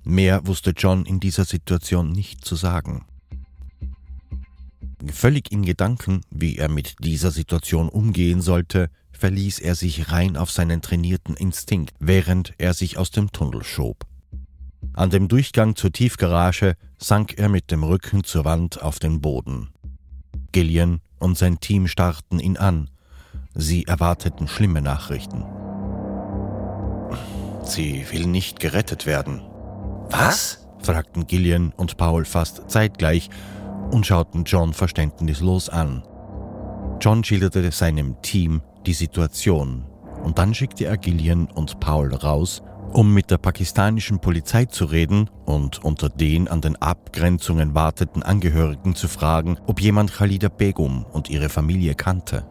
Mehr 0.04 0.46
wusste 0.48 0.74
John 0.76 1.06
in 1.06 1.20
dieser 1.20 1.46
Situation 1.46 2.12
nicht 2.12 2.46
zu 2.46 2.56
sagen. 2.56 3.06
Völlig 5.12 5.52
in 5.52 5.64
Gedanken, 5.64 6.22
wie 6.30 6.58
er 6.58 6.70
mit 6.70 6.96
dieser 7.00 7.32
Situation 7.32 7.90
umgehen 7.90 8.42
sollte, 8.42 8.90
verließ 9.12 9.60
er 9.60 9.76
sich 9.76 10.12
rein 10.12 10.36
auf 10.36 10.52
seinen 10.52 10.82
trainierten 10.82 11.36
Instinkt, 11.36 11.94
während 12.00 12.54
er 12.58 12.74
sich 12.74 12.98
aus 12.98 13.12
dem 13.12 13.32
Tunnel 13.32 13.64
schob. 13.64 14.06
An 14.94 15.10
dem 15.10 15.28
Durchgang 15.28 15.76
zur 15.76 15.92
Tiefgarage 15.92 16.76
sank 16.98 17.38
er 17.38 17.50
mit 17.50 17.72
dem 17.72 17.84
Rücken 17.84 18.24
zur 18.24 18.46
Wand 18.46 18.82
auf 18.82 19.00
den 19.00 19.22
Boden. 19.22 19.70
Gillian 20.52 21.02
und 21.20 21.38
sein 21.38 21.60
Team 21.60 21.88
starrten 21.88 22.40
ihn 22.40 22.58
an. 22.58 22.90
Sie 23.54 23.86
erwarteten 23.86 24.48
schlimme 24.48 24.82
Nachrichten. 24.82 25.44
Sie 27.64 28.06
will 28.12 28.26
nicht 28.28 28.60
gerettet 28.60 29.06
werden. 29.06 29.42
Was? 30.10 30.68
fragten 30.82 31.26
Gillian 31.26 31.74
und 31.76 31.98
Paul 31.98 32.26
fast 32.26 32.70
zeitgleich 32.70 33.30
und 33.92 34.06
schauten 34.06 34.44
John 34.44 34.74
verständnislos 34.74 35.70
an. 35.70 36.04
John 37.02 37.24
schilderte 37.24 37.72
seinem 37.72 38.22
Team 38.22 38.62
die 38.86 38.94
Situation 38.94 39.86
und 40.24 40.38
dann 40.38 40.54
schickte 40.54 40.86
er 40.86 40.98
Gillian 40.98 41.48
und 41.48 41.80
Paul 41.80 42.14
raus, 42.14 42.64
um 42.94 43.14
mit 43.14 43.30
der 43.30 43.38
pakistanischen 43.38 44.20
Polizei 44.20 44.66
zu 44.66 44.86
reden 44.86 45.30
und 45.46 45.84
unter 45.84 46.10
den 46.10 46.48
an 46.48 46.62
den 46.62 46.76
Abgrenzungen 46.82 47.76
warteten 47.76 48.24
Angehörigen 48.24 48.96
zu 48.96 49.08
fragen, 49.08 49.58
ob 49.68 49.82
jemand 49.82 50.14
Khalida 50.14 50.50
Begum 50.50 51.06
und 51.12 51.30
ihre 51.30 51.50
Familie 51.50 51.96
kannte. 51.96 52.46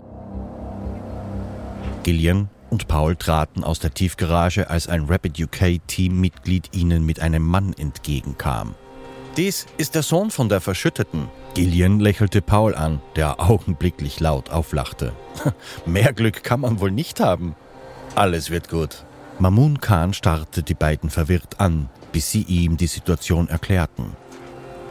Gillian 2.02 2.50
und 2.70 2.88
Paul 2.88 3.16
traten 3.16 3.64
aus 3.64 3.78
der 3.78 3.94
Tiefgarage, 3.94 4.68
als 4.68 4.88
ein 4.88 5.06
Rapid 5.06 5.40
UK-Teammitglied 5.40 6.70
ihnen 6.74 7.06
mit 7.06 7.20
einem 7.20 7.42
Mann 7.42 7.72
entgegenkam. 7.72 8.74
Dies 9.36 9.66
ist 9.78 9.96
der 9.96 10.04
Sohn 10.04 10.30
von 10.30 10.48
der 10.48 10.60
Verschütteten. 10.60 11.28
Gillian 11.54 11.98
lächelte 11.98 12.40
Paul 12.40 12.72
an, 12.76 13.02
der 13.16 13.40
augenblicklich 13.40 14.20
laut 14.20 14.50
auflachte. 14.50 15.12
Mehr 15.86 16.12
Glück 16.12 16.44
kann 16.44 16.60
man 16.60 16.78
wohl 16.78 16.92
nicht 16.92 17.18
haben. 17.18 17.56
Alles 18.14 18.50
wird 18.50 18.68
gut. 18.68 19.04
Mamun 19.40 19.80
Khan 19.80 20.14
starrte 20.14 20.62
die 20.62 20.74
beiden 20.74 21.10
verwirrt 21.10 21.58
an, 21.58 21.88
bis 22.12 22.30
sie 22.30 22.42
ihm 22.42 22.76
die 22.76 22.86
Situation 22.86 23.48
erklärten. 23.48 24.12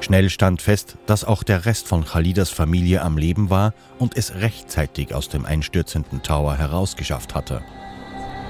Schnell 0.01 0.29
stand 0.29 0.61
fest, 0.61 0.97
dass 1.05 1.23
auch 1.23 1.43
der 1.43 1.65
Rest 1.65 1.87
von 1.87 2.03
Khalidas 2.03 2.49
Familie 2.49 3.01
am 3.01 3.17
Leben 3.17 3.49
war 3.49 3.73
und 3.97 4.17
es 4.17 4.35
rechtzeitig 4.35 5.15
aus 5.15 5.29
dem 5.29 5.45
einstürzenden 5.45 6.21
Tower 6.21 6.57
herausgeschafft 6.57 7.33
hatte. 7.33 7.61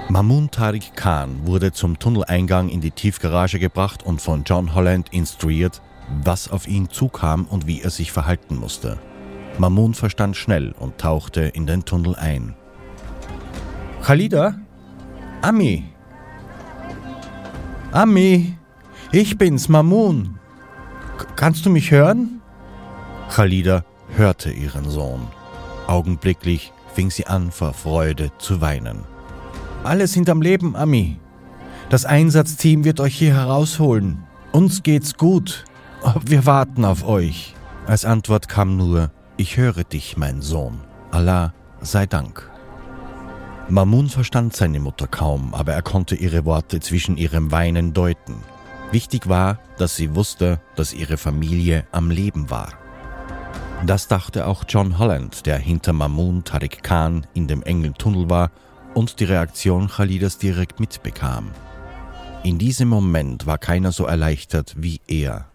Mamun 0.10 0.52
Tariq 0.52 0.96
Khan 0.96 1.48
wurde 1.48 1.72
zum 1.72 1.98
Tunneleingang 1.98 2.70
in 2.70 2.82
die 2.82 2.92
Tiefgarage 2.92 3.58
gebracht 3.58 4.04
und 4.04 4.22
von 4.22 4.44
John 4.44 4.76
Holland 4.76 5.10
instruiert, 5.12 5.82
was 6.24 6.50
auf 6.52 6.68
ihn 6.68 6.90
zukam 6.90 7.46
und 7.46 7.68
wie 7.68 7.82
er 7.82 7.90
sich 7.90 8.12
verhalten 8.12 8.56
musste. 8.56 9.00
Mamun 9.58 9.94
verstand 9.94 10.36
schnell 10.36 10.74
und 10.78 10.98
tauchte 10.98 11.42
in 11.42 11.66
den 11.66 11.86
Tunnel 11.86 12.16
ein. 12.16 12.54
Khalida? 14.04 14.56
Ami? 15.42 15.86
Ami? 17.92 18.58
Ich 19.12 19.38
bin's, 19.38 19.70
Mamun. 19.70 20.40
K 21.18 21.26
kannst 21.36 21.66
du 21.66 21.70
mich 21.70 21.92
hören? 21.92 22.42
Khalida 23.30 23.84
hörte 24.16 24.52
ihren 24.52 24.90
Sohn. 24.90 25.28
Augenblicklich 25.88 26.74
fing 26.94 27.10
sie 27.10 27.28
an, 27.28 27.52
vor 27.52 27.74
Freude 27.74 28.32
zu 28.38 28.62
weinen. 28.62 29.13
Alle 29.84 30.08
sind 30.08 30.30
am 30.30 30.42
Leben, 30.42 30.78
Ami. 30.78 31.20
Das 31.90 32.06
Einsatzteam 32.06 32.86
wird 32.86 33.02
euch 33.02 33.18
hier 33.18 33.34
herausholen. 33.34 34.24
Uns 34.54 34.82
geht's 34.82 35.16
gut. 35.16 35.66
Wir 36.26 36.46
warten 36.46 36.86
auf 36.86 37.06
euch. 37.06 37.54
Als 37.86 38.06
Antwort 38.06 38.48
kam 38.48 38.78
nur, 38.78 39.12
ich 39.36 39.58
höre 39.58 39.84
dich, 39.84 40.16
mein 40.16 40.42
Sohn. 40.42 40.80
Allah 41.12 41.54
sei 41.82 42.06
Dank. 42.06 42.50
Mamun 43.68 44.08
verstand 44.08 44.56
seine 44.56 44.80
Mutter 44.80 45.08
kaum, 45.08 45.54
aber 45.54 45.74
er 45.74 45.82
konnte 45.82 46.16
ihre 46.16 46.46
Worte 46.46 46.80
zwischen 46.80 47.18
ihrem 47.18 47.52
Weinen 47.52 47.94
deuten. 47.94 48.36
Wichtig 48.92 49.28
war, 49.28 49.60
dass 49.78 49.98
sie 49.98 50.16
wusste, 50.16 50.62
dass 50.78 50.94
ihre 50.94 51.18
Familie 51.18 51.86
am 51.92 52.10
Leben 52.10 52.50
war. 52.50 52.70
Das 53.86 54.08
dachte 54.08 54.48
auch 54.48 54.64
John 54.68 54.98
Holland, 54.98 55.46
der 55.46 55.58
hinter 55.58 55.92
Mamun 55.92 56.46
Tariq 56.46 56.84
Khan 56.84 57.28
in 57.34 57.50
dem 57.50 57.64
engen 57.64 57.96
Tunnel 57.96 58.30
war 58.30 58.50
und 58.94 59.20
die 59.20 59.26
Reaktion 59.26 59.88
Khalidas 59.88 60.38
direkt 60.38 60.80
mitbekam. 60.80 61.52
In 62.44 62.58
diesem 62.58 62.90
Moment 62.90 63.46
war 63.46 63.58
keiner 63.58 63.92
so 63.92 64.06
erleichtert 64.06 64.76
wie 64.78 65.00
er. 65.08 65.50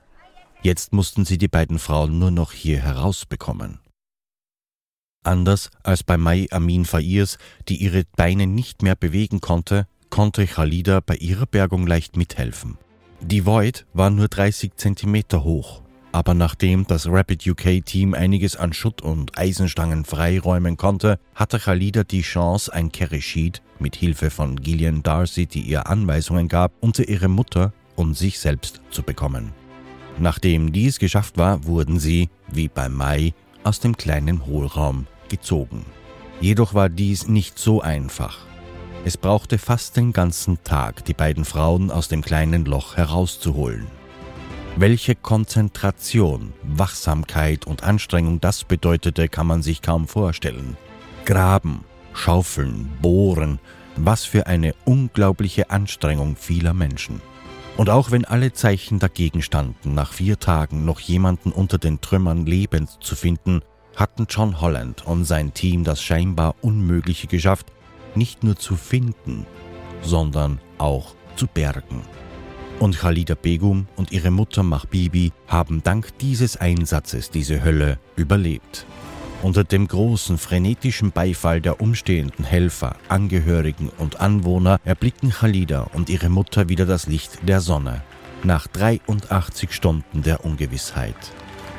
Jetzt 0.62 0.92
mussten 0.92 1.24
sie 1.24 1.38
die 1.38 1.48
beiden 1.48 1.78
Frauen 1.78 2.18
nur 2.18 2.30
noch 2.30 2.52
hier 2.52 2.80
herausbekommen. 2.80 3.80
Anders 5.24 5.70
als 5.82 6.02
bei 6.02 6.16
Mai 6.16 6.46
Amin 6.50 6.84
Fairs, 6.84 7.38
die 7.68 7.76
ihre 7.76 8.04
Beine 8.16 8.46
nicht 8.46 8.82
mehr 8.82 8.96
bewegen 8.96 9.40
konnte, 9.40 9.86
konnte 10.10 10.46
Khalida 10.46 11.00
bei 11.00 11.16
ihrer 11.16 11.46
Bergung 11.46 11.86
leicht 11.86 12.16
mithelfen. 12.16 12.78
Die 13.20 13.44
Void 13.44 13.86
war 13.92 14.10
nur 14.10 14.28
30 14.28 14.76
Zentimeter 14.76 15.44
hoch 15.44 15.82
aber 16.12 16.34
nachdem 16.34 16.86
das 16.86 17.06
Rapid 17.06 17.46
UK-Team 17.46 18.14
einiges 18.14 18.56
an 18.56 18.72
Schutt 18.72 19.02
und 19.02 19.38
Eisenstangen 19.38 20.04
freiräumen 20.04 20.76
konnte, 20.76 21.18
hatte 21.34 21.58
Khalida 21.58 22.04
die 22.04 22.22
Chance, 22.22 22.72
ein 22.72 22.90
Carry-Sheet 22.90 23.62
mit 23.78 23.96
Hilfe 23.96 24.30
von 24.30 24.56
Gillian 24.56 25.02
Darcy, 25.02 25.46
die 25.46 25.60
ihr 25.60 25.86
Anweisungen 25.86 26.48
gab, 26.48 26.72
unter 26.80 27.08
ihre 27.08 27.28
Mutter 27.28 27.72
und 27.96 28.16
sich 28.16 28.38
selbst 28.38 28.80
zu 28.90 29.02
bekommen. 29.02 29.52
Nachdem 30.18 30.72
dies 30.72 30.98
geschafft 30.98 31.38
war, 31.38 31.64
wurden 31.64 31.98
sie, 31.98 32.28
wie 32.50 32.68
bei 32.68 32.88
Mai, 32.88 33.34
aus 33.62 33.80
dem 33.80 33.96
kleinen 33.96 34.46
Hohlraum 34.46 35.06
gezogen. 35.28 35.84
Jedoch 36.40 36.74
war 36.74 36.88
dies 36.88 37.28
nicht 37.28 37.58
so 37.58 37.80
einfach. 37.80 38.38
Es 39.04 39.16
brauchte 39.16 39.58
fast 39.58 39.96
den 39.96 40.12
ganzen 40.12 40.62
Tag, 40.64 41.04
die 41.04 41.14
beiden 41.14 41.44
Frauen 41.44 41.90
aus 41.90 42.08
dem 42.08 42.22
kleinen 42.22 42.64
Loch 42.64 42.96
herauszuholen. 42.96 43.97
Welche 44.80 45.16
Konzentration, 45.16 46.52
Wachsamkeit 46.62 47.66
und 47.66 47.82
Anstrengung 47.82 48.40
das 48.40 48.62
bedeutete, 48.62 49.28
kann 49.28 49.48
man 49.48 49.60
sich 49.60 49.82
kaum 49.82 50.06
vorstellen. 50.06 50.76
Graben, 51.24 51.80
schaufeln, 52.14 52.88
bohren, 53.02 53.58
was 53.96 54.24
für 54.24 54.46
eine 54.46 54.76
unglaubliche 54.84 55.70
Anstrengung 55.70 56.36
vieler 56.36 56.74
Menschen. 56.74 57.20
Und 57.76 57.90
auch 57.90 58.12
wenn 58.12 58.24
alle 58.24 58.52
Zeichen 58.52 59.00
dagegen 59.00 59.42
standen, 59.42 59.94
nach 59.94 60.12
vier 60.12 60.38
Tagen 60.38 60.84
noch 60.84 61.00
jemanden 61.00 61.50
unter 61.50 61.78
den 61.78 62.00
Trümmern 62.00 62.46
lebend 62.46 62.98
zu 63.00 63.16
finden, 63.16 63.62
hatten 63.96 64.28
John 64.30 64.60
Holland 64.60 65.04
und 65.04 65.24
sein 65.24 65.54
Team 65.54 65.82
das 65.82 66.00
scheinbar 66.00 66.54
Unmögliche 66.60 67.26
geschafft, 67.26 67.66
nicht 68.14 68.44
nur 68.44 68.54
zu 68.54 68.76
finden, 68.76 69.44
sondern 70.02 70.60
auch 70.78 71.16
zu 71.34 71.48
bergen. 71.48 72.02
Und 72.80 72.96
Khalida 72.96 73.34
Begum 73.34 73.88
und 73.96 74.12
ihre 74.12 74.30
Mutter 74.30 74.62
Mahbibi 74.62 75.32
haben 75.48 75.82
dank 75.82 76.16
dieses 76.18 76.56
Einsatzes 76.56 77.28
diese 77.28 77.64
Hölle 77.64 77.98
überlebt. 78.14 78.86
Unter 79.42 79.64
dem 79.64 79.88
großen 79.88 80.38
frenetischen 80.38 81.10
Beifall 81.10 81.60
der 81.60 81.80
umstehenden 81.80 82.44
Helfer, 82.44 82.94
Angehörigen 83.08 83.90
und 83.98 84.20
Anwohner 84.20 84.78
erblickten 84.84 85.30
Khalida 85.30 85.88
und 85.92 86.08
ihre 86.08 86.28
Mutter 86.28 86.68
wieder 86.68 86.86
das 86.86 87.08
Licht 87.08 87.40
der 87.48 87.60
Sonne, 87.60 88.02
nach 88.44 88.68
83 88.68 89.72
Stunden 89.72 90.22
der 90.22 90.44
Ungewissheit. 90.44 91.16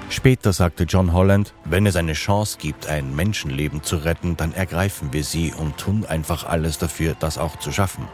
Später 0.09 0.51
sagte 0.51 0.83
John 0.83 1.13
Holland, 1.13 1.53
wenn 1.63 1.85
es 1.85 1.95
eine 1.95 2.13
Chance 2.13 2.57
gibt, 2.59 2.87
ein 2.87 3.15
Menschenleben 3.15 3.83
zu 3.83 3.97
retten, 3.97 4.35
dann 4.35 4.53
ergreifen 4.53 5.13
wir 5.13 5.23
sie 5.23 5.53
und 5.53 5.77
tun 5.77 6.05
einfach 6.05 6.43
alles 6.45 6.77
dafür, 6.77 7.15
das 7.17 7.37
auch 7.37 7.57
zu 7.59 7.71
schaffen. 7.71 8.05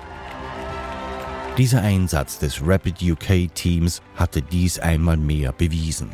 Dieser 1.57 1.83
Einsatz 1.83 2.37
des 2.37 2.61
Rapid 2.61 3.01
UK 3.01 3.53
Teams 3.53 4.01
hatte 4.17 4.41
dies 4.41 4.77
einmal 4.77 5.15
mehr 5.15 5.53
bewiesen. 5.53 6.09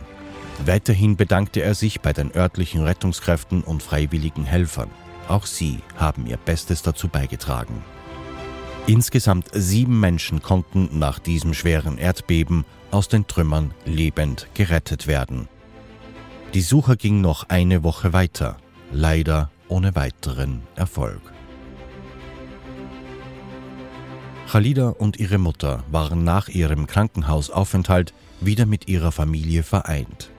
Weiterhin 0.68 1.16
bedankte 1.16 1.64
er 1.64 1.74
sich 1.74 2.00
bei 2.00 2.14
den 2.14 2.32
örtlichen 2.36 2.84
Rettungskräften 2.84 3.64
und 3.64 3.82
freiwilligen 3.82 4.46
Helfern. 4.46 4.92
Auch 5.28 5.48
sie 5.48 5.80
haben 5.98 6.28
ihr 6.28 6.38
Bestes 6.38 6.84
dazu 6.84 7.08
beigetragen. 7.08 7.84
Insgesamt 8.86 9.50
sieben 9.52 10.00
Menschen 10.00 10.44
konnten 10.44 11.00
nach 11.00 11.18
diesem 11.18 11.56
schweren 11.56 11.98
Erdbeben 11.98 12.64
aus 12.92 13.08
den 13.08 13.26
Trümmern 13.26 13.74
lebend 13.84 14.48
gerettet 14.54 15.08
werden. 15.08 15.48
Die 16.54 16.62
Suche 16.62 16.98
ging 16.98 17.20
noch 17.20 17.50
eine 17.50 17.84
Woche 17.84 18.14
weiter, 18.14 18.58
leider 18.92 19.50
ohne 19.70 19.96
weiteren 19.96 20.62
Erfolg. 20.76 21.22
Khalida 24.52 24.90
und 24.90 25.18
ihre 25.18 25.38
Mutter 25.38 25.86
waren 25.92 26.26
nach 26.26 26.50
ihrem 26.50 26.86
Krankenhausaufenthalt 26.86 28.14
wieder 28.42 28.66
mit 28.66 28.90
ihrer 28.90 29.14
Familie 29.14 29.64
vereint. 29.64 30.30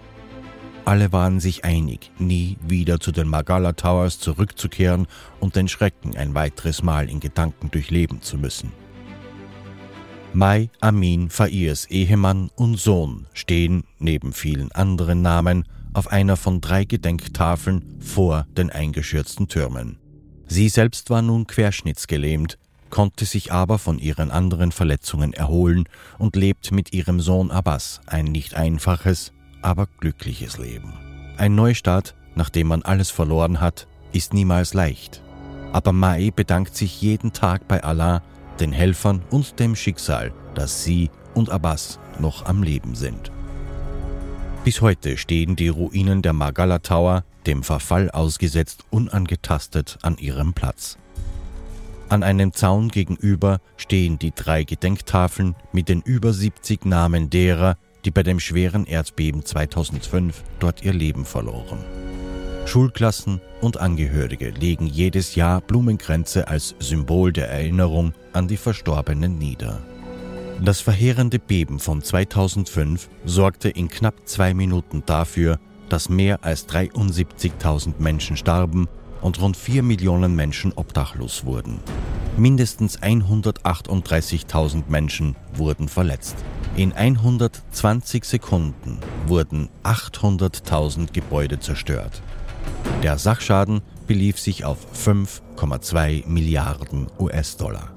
Alle 0.84 1.12
waren 1.12 1.40
sich 1.40 1.64
einig, 1.64 2.10
nie 2.18 2.58
wieder 2.60 3.00
zu 3.00 3.10
den 3.10 3.26
Magala 3.26 3.72
Towers 3.72 4.18
zurückzukehren 4.18 5.06
und 5.40 5.56
den 5.56 5.66
Schrecken 5.66 6.14
ein 6.14 6.34
weiteres 6.34 6.82
Mal 6.82 7.08
in 7.08 7.20
Gedanken 7.20 7.70
durchleben 7.70 8.20
zu 8.20 8.36
müssen. 8.36 8.72
Mai 10.34 10.68
Amin 10.80 11.30
Fairs 11.30 11.86
Ehemann 11.86 12.50
und 12.54 12.78
Sohn 12.78 13.24
stehen, 13.32 13.84
neben 13.98 14.34
vielen 14.34 14.72
anderen 14.72 15.22
Namen, 15.22 15.64
auf 15.94 16.08
einer 16.08 16.36
von 16.36 16.60
drei 16.60 16.84
Gedenktafeln 16.84 17.82
vor 17.98 18.46
den 18.58 18.68
eingeschürzten 18.68 19.48
Türmen. 19.48 19.96
Sie 20.48 20.68
selbst 20.68 21.08
war 21.08 21.22
nun 21.22 21.46
querschnittsgelähmt, 21.46 22.58
konnte 22.92 23.24
sich 23.24 23.50
aber 23.52 23.78
von 23.78 23.98
ihren 23.98 24.30
anderen 24.30 24.70
Verletzungen 24.70 25.32
erholen 25.32 25.88
und 26.18 26.36
lebt 26.36 26.72
mit 26.72 26.92
ihrem 26.92 27.20
Sohn 27.20 27.50
Abbas 27.50 28.02
ein 28.06 28.26
nicht 28.26 28.54
einfaches, 28.54 29.32
aber 29.62 29.88
glückliches 29.98 30.58
Leben. 30.58 30.92
Ein 31.38 31.54
Neustart, 31.54 32.14
nachdem 32.34 32.68
man 32.68 32.82
alles 32.82 33.10
verloren 33.10 33.62
hat, 33.62 33.88
ist 34.12 34.34
niemals 34.34 34.74
leicht. 34.74 35.22
Aber 35.72 35.92
Mai 35.92 36.32
bedankt 36.36 36.76
sich 36.76 37.00
jeden 37.00 37.32
Tag 37.32 37.66
bei 37.66 37.82
Allah, 37.82 38.22
den 38.60 38.72
Helfern 38.72 39.22
und 39.30 39.58
dem 39.58 39.74
Schicksal, 39.74 40.34
dass 40.54 40.84
sie 40.84 41.10
und 41.32 41.48
Abbas 41.48 41.98
noch 42.18 42.44
am 42.44 42.62
Leben 42.62 42.94
sind. 42.94 43.32
Bis 44.64 44.82
heute 44.82 45.16
stehen 45.16 45.56
die 45.56 45.68
Ruinen 45.68 46.20
der 46.20 46.34
Magala 46.34 46.80
Tower, 46.80 47.24
dem 47.46 47.62
Verfall 47.62 48.10
ausgesetzt, 48.10 48.84
unangetastet 48.90 49.98
an 50.02 50.18
ihrem 50.18 50.52
Platz. 50.52 50.98
An 52.12 52.22
einem 52.22 52.52
Zaun 52.52 52.90
gegenüber 52.90 53.58
stehen 53.78 54.18
die 54.18 54.34
drei 54.34 54.64
Gedenktafeln 54.64 55.54
mit 55.72 55.88
den 55.88 56.02
über 56.02 56.34
70 56.34 56.84
Namen 56.84 57.30
derer, 57.30 57.78
die 58.04 58.10
bei 58.10 58.22
dem 58.22 58.38
schweren 58.38 58.84
Erdbeben 58.84 59.46
2005 59.46 60.44
dort 60.58 60.84
ihr 60.84 60.92
Leben 60.92 61.24
verloren. 61.24 61.78
Schulklassen 62.66 63.40
und 63.62 63.78
Angehörige 63.78 64.50
legen 64.50 64.86
jedes 64.86 65.36
Jahr 65.36 65.62
Blumenkränze 65.62 66.48
als 66.48 66.74
Symbol 66.80 67.32
der 67.32 67.48
Erinnerung 67.48 68.12
an 68.34 68.46
die 68.46 68.58
Verstorbenen 68.58 69.38
nieder. 69.38 69.80
Das 70.62 70.82
verheerende 70.82 71.38
Beben 71.38 71.78
von 71.78 72.02
2005 72.02 73.08
sorgte 73.24 73.70
in 73.70 73.88
knapp 73.88 74.28
zwei 74.28 74.52
Minuten 74.52 75.02
dafür, 75.06 75.58
dass 75.88 76.10
mehr 76.10 76.44
als 76.44 76.68
73.000 76.68 77.94
Menschen 78.00 78.36
starben 78.36 78.86
und 79.22 79.40
rund 79.40 79.56
4 79.56 79.82
Millionen 79.82 80.34
Menschen 80.34 80.72
obdachlos 80.74 81.44
wurden. 81.44 81.80
Mindestens 82.36 82.98
138.000 82.98 84.84
Menschen 84.88 85.36
wurden 85.54 85.88
verletzt. 85.88 86.36
In 86.76 86.92
120 86.92 88.24
Sekunden 88.24 88.98
wurden 89.26 89.68
800.000 89.84 91.12
Gebäude 91.12 91.60
zerstört. 91.60 92.22
Der 93.02 93.18
Sachschaden 93.18 93.82
belief 94.06 94.38
sich 94.38 94.64
auf 94.64 94.78
5,2 94.94 96.26
Milliarden 96.26 97.08
US-Dollar. 97.18 97.92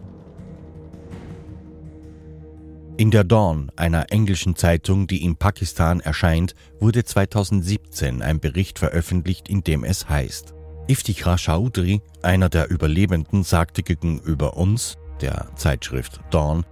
In 2.98 3.12
der 3.12 3.26
Dawn, 3.26 3.72
einer 3.76 4.12
englischen 4.12 4.56
Zeitung, 4.56 5.06
die 5.08 5.24
in 5.24 5.36
Pakistan 5.36 6.00
erscheint, 6.00 6.56
wurde 6.80 7.04
2017 7.04 8.22
ein 8.22 8.40
Bericht 8.40 8.80
veröffentlicht, 8.80 9.50
in 9.50 9.64
dem 9.64 9.84
es 9.84 10.08
heißt, 10.08 10.54
Iftikhar 10.88 11.38
Chaudhry, 11.38 12.02
einer 12.22 12.48
der 12.48 12.70
Überlebenden, 12.70 13.44
sagte 13.44 13.82
gegenüber 13.82 14.56
uns, 14.56 14.98
der 15.20 15.48
Zeitschrift 15.56 16.20
Dawn, 16.30 16.64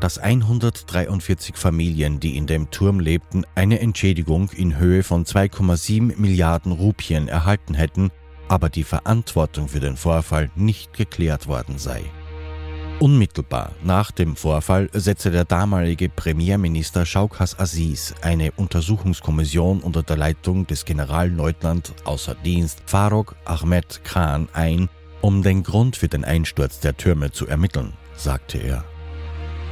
dass 0.00 0.18
143 0.18 1.56
Familien, 1.56 2.18
die 2.18 2.36
in 2.36 2.48
dem 2.48 2.70
Turm 2.70 2.98
lebten, 2.98 3.44
eine 3.54 3.78
Entschädigung 3.78 4.50
in 4.50 4.78
Höhe 4.78 5.04
von 5.04 5.24
2,7 5.24 6.18
Milliarden 6.18 6.72
Rupien 6.72 7.28
erhalten 7.28 7.74
hätten, 7.74 8.10
aber 8.48 8.70
die 8.70 8.82
Verantwortung 8.82 9.68
für 9.68 9.80
den 9.80 9.96
Vorfall 9.96 10.50
nicht 10.56 10.92
geklärt 10.94 11.46
worden 11.46 11.78
sei. 11.78 12.02
Unmittelbar 13.00 13.72
nach 13.82 14.10
dem 14.10 14.36
Vorfall 14.36 14.90
setzte 14.92 15.30
der 15.30 15.46
damalige 15.46 16.10
Premierminister 16.10 17.06
Shaukas 17.06 17.58
Aziz 17.58 18.14
eine 18.20 18.52
Untersuchungskommission 18.52 19.80
unter 19.80 20.02
der 20.02 20.18
Leitung 20.18 20.66
des 20.66 20.84
Generalleutnant 20.84 21.94
außer 22.04 22.34
Dienst 22.34 22.82
Farog 22.84 23.36
Ahmed 23.46 24.04
Khan 24.04 24.50
ein, 24.52 24.90
um 25.22 25.42
den 25.42 25.62
Grund 25.62 25.96
für 25.96 26.08
den 26.08 26.26
Einsturz 26.26 26.80
der 26.80 26.94
Türme 26.94 27.30
zu 27.30 27.46
ermitteln, 27.46 27.94
sagte 28.16 28.58
er. 28.58 28.84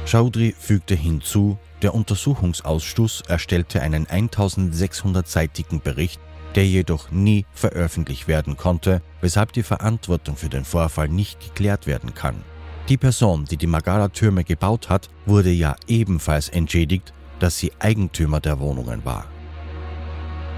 Chaudhry 0.07 0.55
fügte 0.57 0.95
hinzu, 0.95 1.59
der 1.83 1.93
Untersuchungsausschuss 1.93 3.21
erstellte 3.27 3.83
einen 3.83 4.07
1600-seitigen 4.07 5.81
Bericht, 5.83 6.19
der 6.55 6.65
jedoch 6.65 7.11
nie 7.11 7.45
veröffentlicht 7.53 8.27
werden 8.27 8.57
konnte, 8.57 9.03
weshalb 9.21 9.53
die 9.53 9.61
Verantwortung 9.61 10.35
für 10.35 10.49
den 10.49 10.65
Vorfall 10.65 11.09
nicht 11.09 11.39
geklärt 11.39 11.85
werden 11.85 12.15
kann. 12.15 12.43
Die 12.89 12.97
Person, 12.97 13.45
die 13.45 13.57
die 13.57 13.67
Magala-Türme 13.67 14.43
gebaut 14.43 14.89
hat, 14.89 15.09
wurde 15.27 15.51
ja 15.51 15.75
ebenfalls 15.87 16.49
entschädigt, 16.49 17.13
dass 17.37 17.59
sie 17.59 17.71
Eigentümer 17.77 18.39
der 18.39 18.59
Wohnungen 18.59 19.05
war. 19.05 19.27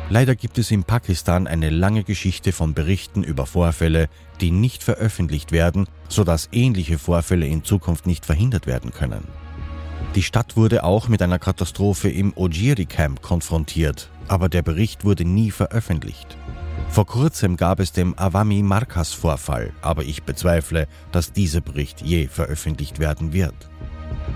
Leider 0.10 0.36
gibt 0.36 0.58
es 0.58 0.72
in 0.72 0.86
Pakistan 0.86 1.46
eine 1.46 1.70
lange 1.70 2.06
Geschichte 2.06 2.54
von 2.54 2.74
Berichten 2.74 3.24
über 3.24 3.46
Vorfälle, 3.46 4.08
die 4.40 4.52
nicht 4.52 4.82
veröffentlicht 4.82 5.52
werden, 5.52 5.88
sodass 6.08 6.48
ähnliche 6.54 6.98
Vorfälle 6.98 7.48
in 7.48 7.66
Zukunft 7.66 8.08
nicht 8.08 8.26
verhindert 8.26 8.66
werden 8.66 8.92
können. 8.92 9.28
Die 10.16 10.24
Stadt 10.24 10.56
wurde 10.56 10.86
auch 10.86 11.10
mit 11.10 11.22
einer 11.22 11.40
Katastrophe 11.40 12.10
im 12.10 12.32
Ojiri 12.36 12.86
Camp 12.86 13.22
konfrontiert, 13.22 14.10
aber 14.30 14.48
der 14.48 14.62
Bericht 14.62 15.04
wurde 15.04 15.26
nie 15.26 15.52
veröffentlicht. 15.52 16.38
Vor 16.92 17.06
kurzem 17.06 17.56
gab 17.56 17.80
es 17.80 17.94
den 17.94 18.18
Awami 18.18 18.62
Markas 18.62 19.14
Vorfall, 19.14 19.72
aber 19.82 20.04
ich 20.04 20.24
bezweifle, 20.24 20.90
dass 21.14 21.32
dieser 21.32 21.62
Bericht 21.62 22.02
je 22.02 22.28
veröffentlicht 22.28 23.00
werden 23.00 23.32
wird. 23.32 23.70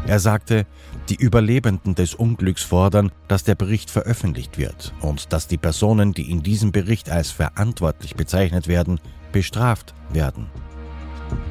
Er 0.08 0.20
sagte, 0.20 0.66
die 1.10 1.16
Überlebenden 1.16 1.96
des 1.96 2.14
Unglücks 2.14 2.64
fordern, 2.64 3.12
dass 3.28 3.44
der 3.44 3.56
Bericht 3.56 3.92
veröffentlicht 3.92 4.58
wird 4.58 4.94
und 5.02 5.34
dass 5.34 5.48
die 5.50 5.58
Personen, 5.58 6.14
die 6.14 6.32
in 6.32 6.44
diesem 6.44 6.72
Bericht 6.72 7.10
als 7.10 7.30
verantwortlich 7.30 8.16
bezeichnet 8.16 8.70
werden, 8.70 9.02
bestraft 9.34 9.94
werden. 10.14 10.48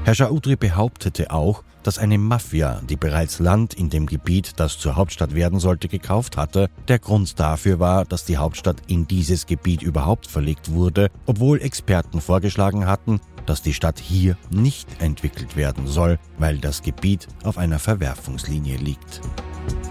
Herr 0.05 0.15
Chaudhry 0.15 0.57
behauptete 0.57 1.31
auch, 1.31 1.63
dass 1.83 1.99
eine 1.99 2.19
Mafia, 2.19 2.81
die 2.89 2.97
bereits 2.97 3.39
Land 3.39 3.75
in 3.75 3.91
dem 3.91 4.07
Gebiet, 4.07 4.53
das 4.57 4.79
zur 4.79 4.97
Hauptstadt 4.97 5.35
werden 5.35 5.61
sollte, 5.61 5.89
gekauft 5.89 6.37
hatte, 6.37 6.69
der 6.89 6.99
Grund 6.99 7.39
dafür 7.39 7.79
war, 7.79 8.05
dass 8.05 8.25
die 8.25 8.37
Hauptstadt 8.37 8.77
in 8.87 9.07
dieses 9.07 9.47
Gebiet 9.47 9.83
überhaupt 9.83 10.27
verlegt 10.27 10.73
wurde, 10.73 11.11
obwohl 11.27 11.61
Experten 11.61 12.21
vorgeschlagen 12.21 12.87
hatten, 12.87 13.21
dass 13.47 13.63
die 13.63 13.75
Stadt 13.75 13.99
hier 13.99 14.37
nicht 14.51 14.89
entwickelt 15.01 15.57
werden 15.57 15.87
soll, 15.87 16.19
weil 16.39 16.59
das 16.59 16.83
Gebiet 16.83 17.29
auf 17.45 17.59
einer 17.59 17.79
Verwerfungslinie 17.79 18.79
liegt. 18.79 19.21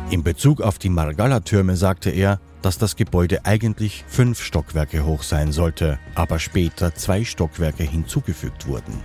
In 0.10 0.24
Bezug 0.24 0.62
auf 0.62 0.80
die 0.80 0.89
Margalla-Türme 0.89 1.76
sagte 1.76 2.10
er, 2.10 2.39
dass 2.63 2.80
das 2.80 2.95
Gebäude 2.95 3.45
eigentlich 3.45 4.04
fünf 4.08 4.41
Stockwerke 4.41 5.06
hoch 5.06 5.21
sein 5.21 5.52
sollte, 5.52 5.99
aber 6.15 6.39
später 6.39 6.95
zwei 6.95 7.23
Stockwerke 7.23 7.84
hinzugefügt 7.84 8.67
wurden. 8.67 8.99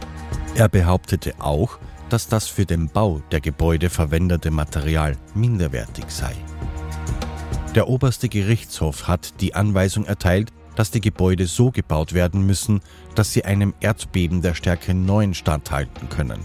Er 0.55 0.69
behauptete 0.69 1.35
auch, 1.41 1.79
dass 2.09 2.29
das 2.29 2.47
für 2.47 2.65
den 2.65 2.89
Bau 2.89 3.21
der 3.31 3.41
Gebäude 3.41 3.91
verwendete 3.91 4.51
Material 4.51 5.17
minderwertig 5.35 6.07
sei. 6.09 6.33
Der 7.75 7.89
oberste 7.89 8.29
Gerichtshof 8.29 9.09
hat 9.09 9.41
die 9.41 9.55
Anweisung 9.55 10.07
erteilt, 10.07 10.53
dass 10.77 10.91
die 10.93 11.01
Gebäude 11.01 11.47
so 11.47 11.71
gebaut 11.71 12.15
werden 12.15 12.47
müssen, 12.47 12.81
dass 13.15 13.33
sie 13.33 13.45
einem 13.45 13.75
Erdbeben 13.81 14.41
der 14.41 14.55
Stärke 14.55 14.95
9 14.95 15.35
standhalten 15.35 16.09
können. 16.09 16.41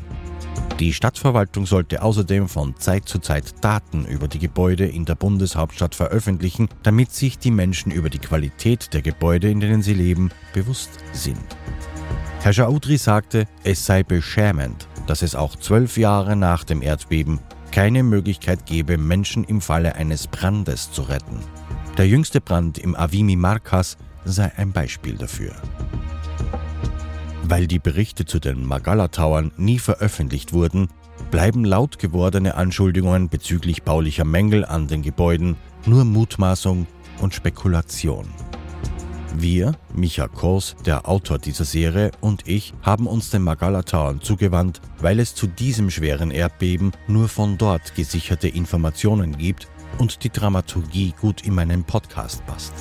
Die 0.80 0.92
Stadtverwaltung 0.92 1.66
sollte 1.66 2.02
außerdem 2.02 2.50
von 2.50 2.76
Zeit 2.78 3.08
zu 3.08 3.20
Zeit 3.20 3.64
Daten 3.64 4.06
über 4.06 4.28
die 4.28 4.40
Gebäude 4.40 4.86
in 4.86 5.06
der 5.06 5.16
Bundeshauptstadt 5.16 5.96
veröffentlichen, 5.96 6.68
damit 6.82 7.12
sich 7.12 7.38
die 7.38 7.52
Menschen 7.52 7.92
über 7.92 8.10
die 8.10 8.20
Qualität 8.20 8.94
der 8.94 9.02
Gebäude, 9.02 9.50
in 9.50 9.60
denen 9.60 9.82
sie 9.82 9.94
leben, 9.94 10.32
bewusst 10.54 10.90
sind. 11.14 11.38
Herr 12.42 12.52
Jaudri 12.52 12.98
sagte, 12.98 13.48
es 13.64 13.86
sei 13.86 14.04
beschämend, 14.04 14.88
dass 15.08 15.22
es 15.22 15.36
auch 15.36 15.56
zwölf 15.56 15.98
Jahre 15.98 16.36
nach 16.36 16.64
dem 16.64 16.82
Erdbeben 16.82 17.40
keine 17.72 18.04
Möglichkeit 18.04 18.66
gebe, 18.66 18.98
Menschen 18.98 19.44
im 19.44 19.62
Falle 19.62 19.96
eines 19.96 20.28
Brandes 20.28 20.92
zu 20.92 21.04
retten. 21.04 21.40
Der 21.98 22.08
jüngste 22.08 22.42
Brand 22.42 22.78
im 22.78 22.96
Avimi 22.96 23.36
Markas 23.36 23.98
sei 24.26 24.52
ein 24.58 24.72
Beispiel 24.72 25.16
dafür. 25.16 25.54
Weil 27.46 27.68
die 27.68 27.80
Berichte 27.80 28.26
zu 28.26 28.40
den 28.40 28.66
Magala-Towern 28.66 29.52
nie 29.58 29.78
veröffentlicht 29.78 30.54
wurden, 30.54 30.88
bleiben 31.30 31.66
laut 31.66 32.00
gewordene 32.00 32.56
Anschuldigungen 32.56 33.28
bezüglich 33.30 33.84
baulicher 33.84 34.24
Mängel 34.24 34.66
an 34.66 34.88
den 34.88 35.02
Gebäuden 35.02 35.58
nur 35.86 36.06
Mutmaßung 36.06 36.88
und 37.20 37.34
Spekulation. 37.34 38.28
Wir, 39.36 39.74
Micha 39.94 40.28
Kors, 40.28 40.76
der 40.86 41.10
Autor 41.10 41.40
dieser 41.40 41.66
Serie, 41.66 42.12
und 42.22 42.48
ich 42.48 42.74
haben 42.82 43.08
uns 43.08 43.30
den 43.30 43.42
Magala 43.42 43.82
Towern 43.82 44.22
zugewandt, 44.22 44.80
weil 45.00 45.20
es 45.20 45.36
zu 45.36 45.48
diesem 45.48 45.90
schweren 45.90 46.32
Erdbeben 46.32 46.92
nur 47.08 47.28
von 47.28 47.58
dort 47.58 47.96
gesicherte 47.96 48.48
Informationen 48.48 49.38
gibt 49.38 49.68
und 49.98 50.24
die 50.24 50.30
Dramaturgie 50.30 51.14
gut 51.20 51.42
in 51.42 51.56
meinen 51.56 51.84
Podcast 51.84 52.46
passt. 52.46 52.74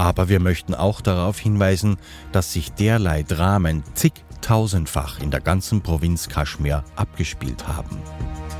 Aber 0.00 0.30
wir 0.30 0.40
möchten 0.40 0.74
auch 0.74 1.02
darauf 1.02 1.38
hinweisen, 1.38 1.98
dass 2.32 2.54
sich 2.54 2.72
derlei 2.72 3.22
Dramen 3.22 3.82
zigtausendfach 3.92 5.20
in 5.20 5.30
der 5.30 5.42
ganzen 5.42 5.82
Provinz 5.82 6.30
Kaschmir 6.30 6.84
abgespielt 6.96 7.68
haben. 7.68 7.98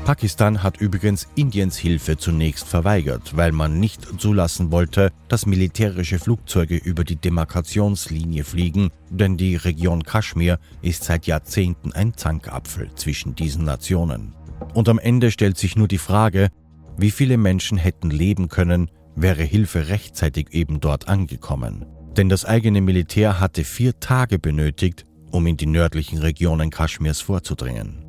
Pakistan 0.05 0.61
hat 0.61 0.77
übrigens 0.77 1.27
Indiens 1.33 1.77
Hilfe 1.77 2.17
zunächst 2.17 2.67
verweigert, 2.67 3.35
weil 3.35 3.53
man 3.53 3.79
nicht 3.79 4.21
zulassen 4.21 4.71
wollte, 4.71 5.11
dass 5.29 5.47
militärische 5.47 6.19
Flugzeuge 6.19 6.75
über 6.75 7.03
die 7.03 7.15
Demarkationslinie 7.15 8.43
fliegen, 8.43 8.91
denn 9.09 9.35
die 9.35 9.55
Region 9.55 10.03
Kaschmir 10.03 10.59
ist 10.83 11.05
seit 11.05 11.25
Jahrzehnten 11.25 11.91
ein 11.91 12.15
Zankapfel 12.15 12.91
zwischen 12.93 13.33
diesen 13.33 13.65
Nationen. 13.65 14.35
Und 14.75 14.87
am 14.89 14.99
Ende 14.99 15.31
stellt 15.31 15.57
sich 15.57 15.75
nur 15.75 15.87
die 15.87 15.97
Frage, 15.97 16.49
wie 16.97 17.09
viele 17.09 17.37
Menschen 17.37 17.79
hätten 17.79 18.11
leben 18.11 18.47
können, 18.47 18.91
wäre 19.15 19.43
Hilfe 19.43 19.87
rechtzeitig 19.89 20.53
eben 20.53 20.79
dort 20.79 21.07
angekommen. 21.07 21.85
Denn 22.17 22.29
das 22.29 22.45
eigene 22.45 22.81
Militär 22.81 23.39
hatte 23.39 23.63
vier 23.63 23.99
Tage 23.99 24.39
benötigt, 24.39 25.05
um 25.31 25.47
in 25.47 25.57
die 25.57 25.65
nördlichen 25.65 26.19
Regionen 26.19 26.69
Kaschmirs 26.69 27.21
vorzudringen. 27.21 28.05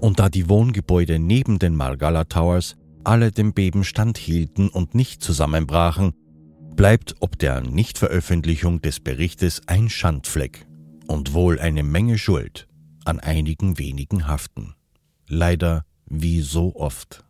Und 0.00 0.18
da 0.18 0.28
die 0.28 0.48
Wohngebäude 0.48 1.18
neben 1.18 1.58
den 1.58 1.74
Margala 1.74 2.24
Towers 2.24 2.76
alle 3.04 3.32
dem 3.32 3.52
Beben 3.52 3.84
standhielten 3.84 4.68
und 4.68 4.94
nicht 4.94 5.22
zusammenbrachen, 5.22 6.12
bleibt 6.76 7.16
ob 7.20 7.38
der 7.38 7.60
Nichtveröffentlichung 7.60 8.80
des 8.80 9.00
Berichtes 9.00 9.62
ein 9.66 9.88
Schandfleck 9.88 10.66
und 11.06 11.34
wohl 11.34 11.58
eine 11.58 11.82
Menge 11.82 12.18
Schuld 12.18 12.68
an 13.04 13.20
einigen 13.20 13.78
wenigen 13.78 14.26
haften. 14.26 14.74
Leider 15.28 15.84
wie 16.06 16.40
so 16.40 16.74
oft. 16.76 17.24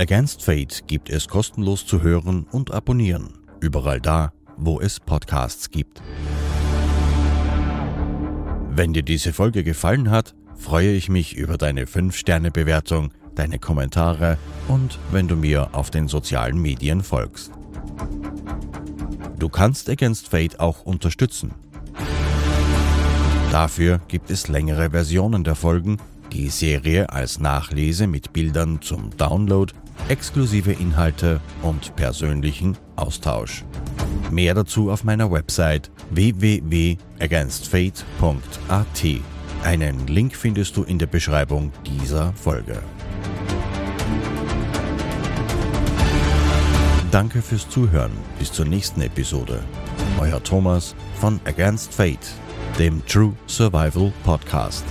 Against 0.00 0.44
Fate 0.44 0.86
gibt 0.86 1.10
es 1.10 1.26
kostenlos 1.26 1.84
zu 1.84 2.02
hören 2.02 2.46
und 2.52 2.70
abonnieren. 2.70 3.32
Überall 3.60 4.00
da, 4.00 4.32
wo 4.56 4.80
es 4.80 5.00
Podcasts 5.00 5.70
gibt. 5.70 6.00
Wenn 8.70 8.92
dir 8.92 9.02
diese 9.02 9.32
Folge 9.32 9.64
gefallen 9.64 10.12
hat, 10.12 10.36
freue 10.54 10.92
ich 10.92 11.08
mich 11.08 11.36
über 11.36 11.58
deine 11.58 11.86
5-Sterne-Bewertung, 11.86 13.12
deine 13.34 13.58
Kommentare 13.58 14.38
und 14.68 15.00
wenn 15.10 15.26
du 15.26 15.34
mir 15.34 15.74
auf 15.74 15.90
den 15.90 16.06
sozialen 16.06 16.62
Medien 16.62 17.02
folgst. 17.02 17.50
Du 19.36 19.48
kannst 19.48 19.90
Against 19.90 20.28
Fate 20.28 20.60
auch 20.60 20.82
unterstützen. 20.82 21.54
Dafür 23.50 24.00
gibt 24.06 24.30
es 24.30 24.46
längere 24.46 24.90
Versionen 24.90 25.42
der 25.42 25.56
Folgen, 25.56 25.96
die 26.32 26.50
Serie 26.50 27.10
als 27.10 27.40
Nachlese 27.40 28.06
mit 28.06 28.32
Bildern 28.32 28.80
zum 28.80 29.10
Download, 29.16 29.72
exklusive 30.08 30.72
Inhalte 30.72 31.40
und 31.62 31.94
persönlichen 31.96 32.76
Austausch. 32.96 33.64
Mehr 34.30 34.54
dazu 34.54 34.90
auf 34.90 35.04
meiner 35.04 35.30
Website 35.30 35.90
www.againstfate.at. 36.10 39.04
Einen 39.64 40.06
Link 40.06 40.36
findest 40.36 40.76
du 40.76 40.84
in 40.84 40.98
der 40.98 41.06
Beschreibung 41.06 41.72
dieser 41.86 42.34
Folge. 42.34 42.82
Danke 47.10 47.40
fürs 47.40 47.68
Zuhören. 47.68 48.12
Bis 48.38 48.52
zur 48.52 48.66
nächsten 48.66 49.00
Episode. 49.00 49.62
Euer 50.20 50.42
Thomas 50.42 50.94
von 51.14 51.40
Against 51.46 51.94
Fate, 51.94 52.34
dem 52.78 53.04
True 53.06 53.32
Survival 53.46 54.12
Podcast. 54.24 54.84